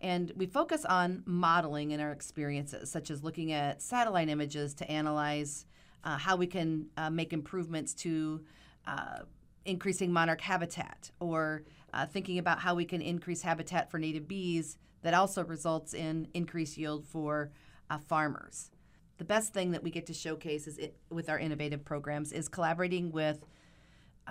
And 0.01 0.31
we 0.35 0.47
focus 0.47 0.83
on 0.83 1.23
modeling 1.25 1.91
in 1.91 1.99
our 1.99 2.11
experiences, 2.11 2.89
such 2.89 3.11
as 3.11 3.23
looking 3.23 3.51
at 3.51 3.81
satellite 3.81 4.29
images 4.29 4.73
to 4.75 4.91
analyze 4.91 5.65
uh, 6.03 6.17
how 6.17 6.35
we 6.35 6.47
can 6.47 6.87
uh, 6.97 7.09
make 7.09 7.33
improvements 7.33 7.93
to 7.93 8.41
uh, 8.87 9.19
increasing 9.65 10.11
monarch 10.11 10.41
habitat 10.41 11.11
or 11.19 11.63
uh, 11.93 12.05
thinking 12.05 12.39
about 12.39 12.59
how 12.59 12.73
we 12.73 12.85
can 12.85 13.01
increase 13.01 13.43
habitat 13.43 13.91
for 13.91 13.99
native 13.99 14.27
bees 14.27 14.77
that 15.03 15.13
also 15.13 15.43
results 15.43 15.93
in 15.93 16.27
increased 16.33 16.77
yield 16.77 17.05
for 17.05 17.51
uh, 17.89 17.97
farmers. 17.99 18.71
The 19.19 19.25
best 19.25 19.53
thing 19.53 19.69
that 19.71 19.83
we 19.83 19.91
get 19.91 20.07
to 20.07 20.13
showcase 20.13 20.65
is 20.65 20.79
it, 20.79 20.95
with 21.11 21.29
our 21.29 21.37
innovative 21.37 21.85
programs 21.85 22.31
is 22.31 22.47
collaborating 22.47 23.11
with 23.11 23.45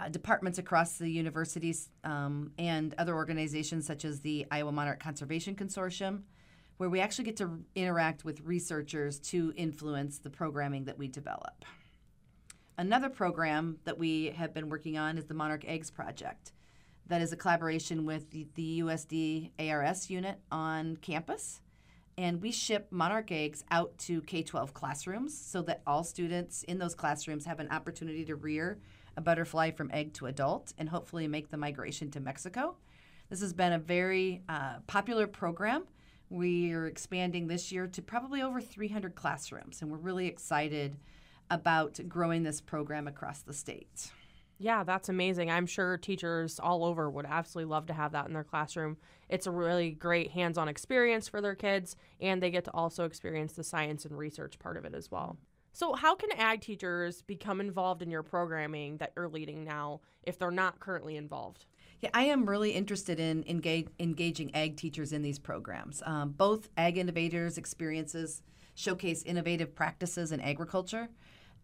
uh, 0.00 0.08
departments 0.08 0.58
across 0.58 0.98
the 0.98 1.10
universities 1.10 1.90
um, 2.04 2.52
and 2.58 2.94
other 2.98 3.14
organizations 3.14 3.86
such 3.86 4.04
as 4.04 4.20
the 4.20 4.46
Iowa 4.50 4.72
Monarch 4.72 5.00
Conservation 5.00 5.54
Consortium, 5.54 6.22
where 6.78 6.88
we 6.88 7.00
actually 7.00 7.24
get 7.24 7.36
to 7.36 7.60
interact 7.74 8.24
with 8.24 8.40
researchers 8.40 9.18
to 9.18 9.52
influence 9.56 10.18
the 10.18 10.30
programming 10.30 10.84
that 10.84 10.96
we 10.96 11.08
develop. 11.08 11.64
Another 12.78 13.10
program 13.10 13.78
that 13.84 13.98
we 13.98 14.26
have 14.30 14.54
been 14.54 14.70
working 14.70 14.96
on 14.96 15.18
is 15.18 15.26
the 15.26 15.34
Monarch 15.34 15.64
Eggs 15.66 15.90
Project 15.90 16.52
that 17.10 17.20
is 17.20 17.32
a 17.32 17.36
collaboration 17.36 18.06
with 18.06 18.30
the, 18.30 18.46
the 18.54 18.80
USDA 18.80 19.50
ARS 19.58 20.08
unit 20.08 20.38
on 20.50 20.96
campus. 20.96 21.60
And 22.16 22.40
we 22.40 22.52
ship 22.52 22.86
monarch 22.90 23.32
eggs 23.32 23.64
out 23.70 23.96
to 23.98 24.20
K 24.22 24.42
12 24.42 24.72
classrooms 24.74 25.36
so 25.36 25.62
that 25.62 25.82
all 25.86 26.04
students 26.04 26.62
in 26.64 26.78
those 26.78 26.94
classrooms 26.94 27.46
have 27.46 27.60
an 27.60 27.68
opportunity 27.70 28.24
to 28.26 28.36
rear 28.36 28.78
a 29.16 29.20
butterfly 29.20 29.70
from 29.70 29.90
egg 29.92 30.12
to 30.14 30.26
adult 30.26 30.72
and 30.78 30.88
hopefully 30.88 31.26
make 31.28 31.50
the 31.50 31.56
migration 31.56 32.10
to 32.12 32.20
Mexico. 32.20 32.76
This 33.28 33.40
has 33.40 33.52
been 33.52 33.72
a 33.72 33.78
very 33.78 34.42
uh, 34.48 34.76
popular 34.86 35.26
program. 35.26 35.84
We 36.28 36.72
are 36.72 36.86
expanding 36.86 37.46
this 37.46 37.72
year 37.72 37.86
to 37.88 38.02
probably 38.02 38.42
over 38.42 38.60
300 38.60 39.14
classrooms, 39.14 39.82
and 39.82 39.90
we're 39.90 39.98
really 39.98 40.26
excited 40.26 40.96
about 41.50 41.98
growing 42.08 42.44
this 42.44 42.60
program 42.60 43.08
across 43.08 43.42
the 43.42 43.52
state. 43.52 44.10
Yeah, 44.58 44.84
that's 44.84 45.08
amazing. 45.08 45.50
I'm 45.50 45.66
sure 45.66 45.96
teachers 45.96 46.60
all 46.60 46.84
over 46.84 47.08
would 47.08 47.24
absolutely 47.24 47.70
love 47.70 47.86
to 47.86 47.94
have 47.94 48.12
that 48.12 48.26
in 48.26 48.34
their 48.34 48.44
classroom. 48.44 48.98
It's 49.28 49.46
a 49.46 49.50
really 49.50 49.92
great 49.92 50.32
hands 50.32 50.58
on 50.58 50.68
experience 50.68 51.28
for 51.28 51.40
their 51.40 51.54
kids, 51.54 51.96
and 52.20 52.42
they 52.42 52.50
get 52.50 52.64
to 52.64 52.70
also 52.72 53.04
experience 53.04 53.54
the 53.54 53.64
science 53.64 54.04
and 54.04 54.16
research 54.18 54.58
part 54.58 54.76
of 54.76 54.84
it 54.84 54.94
as 54.94 55.10
well. 55.10 55.38
So, 55.72 55.94
how 55.94 56.14
can 56.14 56.32
ag 56.32 56.60
teachers 56.60 57.22
become 57.22 57.60
involved 57.60 58.02
in 58.02 58.10
your 58.10 58.22
programming 58.22 58.96
that 58.98 59.12
you're 59.16 59.28
leading 59.28 59.64
now 59.64 60.00
if 60.22 60.38
they're 60.38 60.50
not 60.50 60.80
currently 60.80 61.16
involved? 61.16 61.66
Yeah, 62.00 62.10
I 62.14 62.24
am 62.24 62.48
really 62.48 62.70
interested 62.70 63.20
in 63.20 63.44
engage, 63.46 63.88
engaging 63.98 64.54
ag 64.54 64.76
teachers 64.76 65.12
in 65.12 65.22
these 65.22 65.38
programs. 65.38 66.02
Um, 66.06 66.30
both 66.30 66.68
Ag 66.76 66.96
Innovators 66.96 67.58
experiences 67.58 68.42
showcase 68.74 69.22
innovative 69.22 69.74
practices 69.74 70.32
in 70.32 70.40
agriculture. 70.40 71.08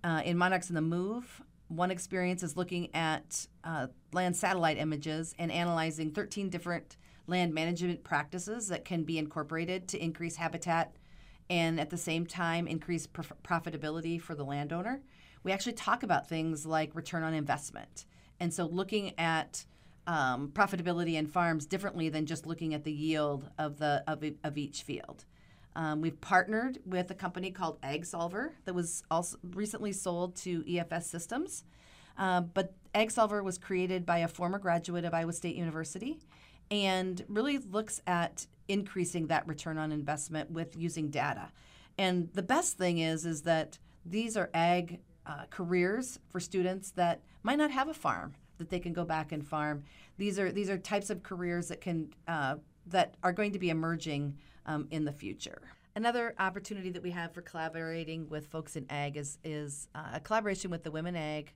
Uh, 0.05 0.23
in 0.25 0.37
Monarchs 0.37 0.69
in 0.69 0.75
the 0.75 0.83
Move, 0.83 1.43
one 1.69 1.91
experience 1.91 2.43
is 2.43 2.57
looking 2.57 2.95
at 2.95 3.47
uh, 3.65 3.87
land 4.13 4.37
satellite 4.37 4.79
images 4.79 5.35
and 5.39 5.51
analyzing 5.51 6.11
13 6.13 6.51
different 6.51 6.97
land 7.27 7.53
management 7.53 8.05
practices 8.05 8.69
that 8.69 8.85
can 8.85 9.03
be 9.03 9.19
incorporated 9.19 9.89
to 9.89 10.03
increase 10.03 10.37
habitat 10.37 10.95
and 11.49 11.79
at 11.81 11.91
the 11.91 11.97
same 11.97 12.27
time 12.27 12.67
increase 12.67 13.07
prof- 13.07 13.33
profitability 13.45 14.21
for 14.21 14.35
the 14.35 14.45
landowner. 14.45 15.01
We 15.43 15.53
actually 15.53 15.75
talk 15.75 16.03
about 16.03 16.29
things 16.29 16.67
like 16.67 16.95
return 16.95 17.23
on 17.23 17.35
investment. 17.35 18.05
And 18.41 18.53
so 18.53 18.67
looking 18.67 19.19
at 19.19 19.65
um, 20.07 20.51
profitability 20.53 21.15
in 21.15 21.27
farms 21.27 21.67
differently 21.67 22.09
than 22.09 22.27
just 22.27 22.47
looking 22.47 22.75
at 22.75 22.85
the 22.85 22.93
yield 22.93 23.49
of, 23.59 23.79
the, 23.79 24.05
of, 24.07 24.25
of 24.45 24.59
each 24.59 24.83
field. 24.83 25.25
Um, 25.75 26.01
we've 26.01 26.21
partnered 26.21 26.79
with 26.87 27.11
a 27.11 27.15
company 27.15 27.51
called 27.51 27.81
AgSolver 27.83 28.53
that 28.65 28.75
was 28.75 29.03
also 29.11 29.37
recently 29.53 29.93
sold 29.93 30.35
to 30.37 30.63
EFC 30.63 31.03
Systems. 31.03 31.65
Uh, 32.17 32.41
but 32.41 32.73
AgSolver 32.95 33.45
was 33.45 33.59
created 33.59 34.07
by 34.07 34.19
a 34.19 34.29
former 34.29 34.59
graduate 34.59 35.05
of 35.05 35.13
Iowa 35.13 35.35
State 35.35 35.55
University 35.55 36.19
and 36.71 37.25
really 37.29 37.59
looks 37.59 38.01
at 38.07 38.47
increasing 38.69 39.29
that 39.29 39.47
return 39.47 39.79
on 39.79 39.93
investment 39.93 40.51
with 40.51 40.77
using 40.77 41.09
data. 41.09 41.53
And 41.99 42.29
the 42.35 42.43
best 42.43 42.77
thing 42.77 42.99
is 42.99 43.25
is 43.25 43.43
that 43.43 43.79
these 44.05 44.37
are 44.37 44.51
ag 44.55 45.01
uh, 45.25 45.45
careers 45.51 46.19
for 46.29 46.41
students 46.41 46.91
that 46.93 47.21
might 47.43 47.59
not 47.59 47.71
have 47.71 47.89
a 47.89 47.95
farm 47.95 48.35
that 48.59 48.71
they 48.71 48.79
can 48.79 48.93
go 48.93 49.05
back 49.05 49.33
and 49.33 49.47
farm. 49.47 49.85
These 50.17 50.39
are 50.39 50.51
these 50.53 50.71
are 50.71 50.79
types 50.79 51.11
of 51.11 51.23
careers 51.23 51.69
that 51.69 51.81
can 51.81 52.13
uh, 52.27 52.57
that 52.87 53.17
are 53.23 53.33
going 53.33 53.53
to 53.53 53.59
be 53.59 53.71
emerging 53.71 54.37
um, 54.67 54.87
in 54.91 55.05
the 55.05 55.13
future. 55.13 55.63
Another 55.95 56.35
opportunity 56.39 56.91
that 56.91 57.03
we 57.03 57.11
have 57.11 57.33
for 57.33 57.41
collaborating 57.41 58.29
with 58.29 58.47
folks 58.47 58.77
in 58.77 58.85
ag 58.91 59.17
is, 59.17 59.39
is 59.45 59.89
uh, 59.95 60.11
a 60.15 60.21
collaboration 60.21 60.71
with 60.71 60.83
the 60.83 60.91
Women 60.91 61.17
Ag 61.17 61.53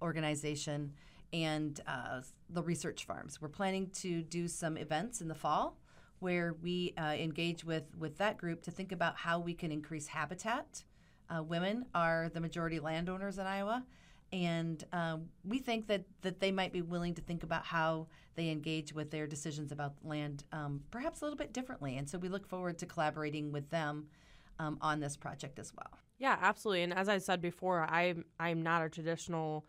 organization 0.00 0.92
and 1.32 1.80
uh, 1.86 2.20
the 2.50 2.62
research 2.62 3.06
farms. 3.06 3.40
We're 3.40 3.48
planning 3.48 3.90
to 4.02 4.22
do 4.22 4.48
some 4.48 4.76
events 4.76 5.20
in 5.20 5.28
the 5.28 5.34
fall 5.34 5.78
where 6.18 6.54
we 6.62 6.94
uh, 6.96 7.14
engage 7.18 7.64
with, 7.64 7.84
with 7.98 8.18
that 8.18 8.36
group 8.36 8.62
to 8.62 8.70
think 8.70 8.92
about 8.92 9.16
how 9.16 9.38
we 9.38 9.54
can 9.54 9.72
increase 9.72 10.06
habitat 10.08 10.84
Uh, 11.30 11.42
women 11.42 11.86
are 11.94 12.28
the 12.34 12.40
majority 12.40 12.80
landowners 12.80 13.38
in 13.38 13.46
Iowa, 13.46 13.84
and 14.32 14.84
um, 14.92 15.30
we 15.44 15.58
think 15.58 15.86
that, 15.86 16.02
that 16.20 16.40
they 16.40 16.52
might 16.52 16.72
be 16.72 16.82
willing 16.82 17.14
to 17.14 17.22
think 17.22 17.42
about 17.42 17.64
how 17.64 18.06
they 18.34 18.50
engage 18.50 18.92
with 18.92 19.10
their 19.10 19.26
decisions 19.26 19.72
about 19.72 19.92
land 20.04 20.44
um, 20.52 20.80
perhaps 20.90 21.22
a 21.22 21.24
little 21.24 21.38
bit 21.38 21.52
differently. 21.52 21.98
And 21.98 22.08
so 22.08 22.18
we 22.18 22.28
look 22.28 22.46
forward 22.46 22.78
to 22.78 22.86
collaborating 22.86 23.52
with 23.52 23.70
them 23.70 24.08
um, 24.58 24.76
on 24.80 25.00
this 25.00 25.16
project 25.16 25.58
as 25.58 25.72
well. 25.74 25.98
Yeah, 26.18 26.36
absolutely. 26.40 26.82
And 26.82 26.92
as 26.92 27.08
I 27.08 27.18
said 27.18 27.40
before, 27.40 27.86
I'm 27.88 28.24
I'm 28.38 28.62
not 28.62 28.82
a 28.82 28.88
traditional 28.88 29.64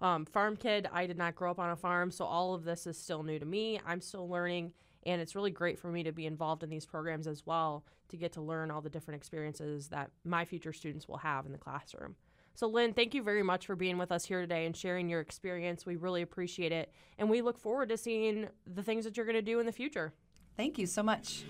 um, 0.00 0.24
farm 0.24 0.56
kid. 0.56 0.88
I 0.92 1.06
did 1.06 1.18
not 1.18 1.34
grow 1.34 1.50
up 1.50 1.58
on 1.58 1.70
a 1.70 1.76
farm, 1.76 2.10
so 2.10 2.24
all 2.24 2.54
of 2.54 2.64
this 2.64 2.86
is 2.86 2.98
still 2.98 3.22
new 3.22 3.38
to 3.38 3.46
me. 3.46 3.80
I'm 3.86 4.00
still 4.00 4.28
learning, 4.28 4.72
and 5.04 5.20
it's 5.20 5.34
really 5.34 5.50
great 5.50 5.78
for 5.78 5.88
me 5.88 6.02
to 6.04 6.12
be 6.12 6.26
involved 6.26 6.62
in 6.62 6.70
these 6.70 6.86
programs 6.86 7.26
as 7.26 7.46
well 7.46 7.84
to 8.08 8.16
get 8.16 8.32
to 8.34 8.42
learn 8.42 8.70
all 8.70 8.80
the 8.80 8.90
different 8.90 9.18
experiences 9.18 9.88
that 9.88 10.10
my 10.24 10.44
future 10.44 10.72
students 10.72 11.08
will 11.08 11.16
have 11.18 11.46
in 11.46 11.52
the 11.52 11.58
classroom. 11.58 12.16
So, 12.54 12.66
Lynn, 12.66 12.94
thank 12.94 13.14
you 13.14 13.22
very 13.22 13.42
much 13.42 13.66
for 13.66 13.76
being 13.76 13.98
with 13.98 14.10
us 14.10 14.24
here 14.24 14.40
today 14.40 14.64
and 14.64 14.74
sharing 14.74 15.10
your 15.10 15.20
experience. 15.20 15.84
We 15.84 15.96
really 15.96 16.22
appreciate 16.22 16.72
it. 16.72 16.90
And 17.18 17.28
we 17.28 17.42
look 17.42 17.58
forward 17.58 17.90
to 17.90 17.98
seeing 17.98 18.48
the 18.66 18.82
things 18.82 19.04
that 19.04 19.16
you're 19.16 19.26
going 19.26 19.36
to 19.36 19.42
do 19.42 19.60
in 19.60 19.66
the 19.66 19.72
future. 19.72 20.14
Thank 20.56 20.78
you 20.78 20.86
so 20.86 21.02
much. 21.02 21.44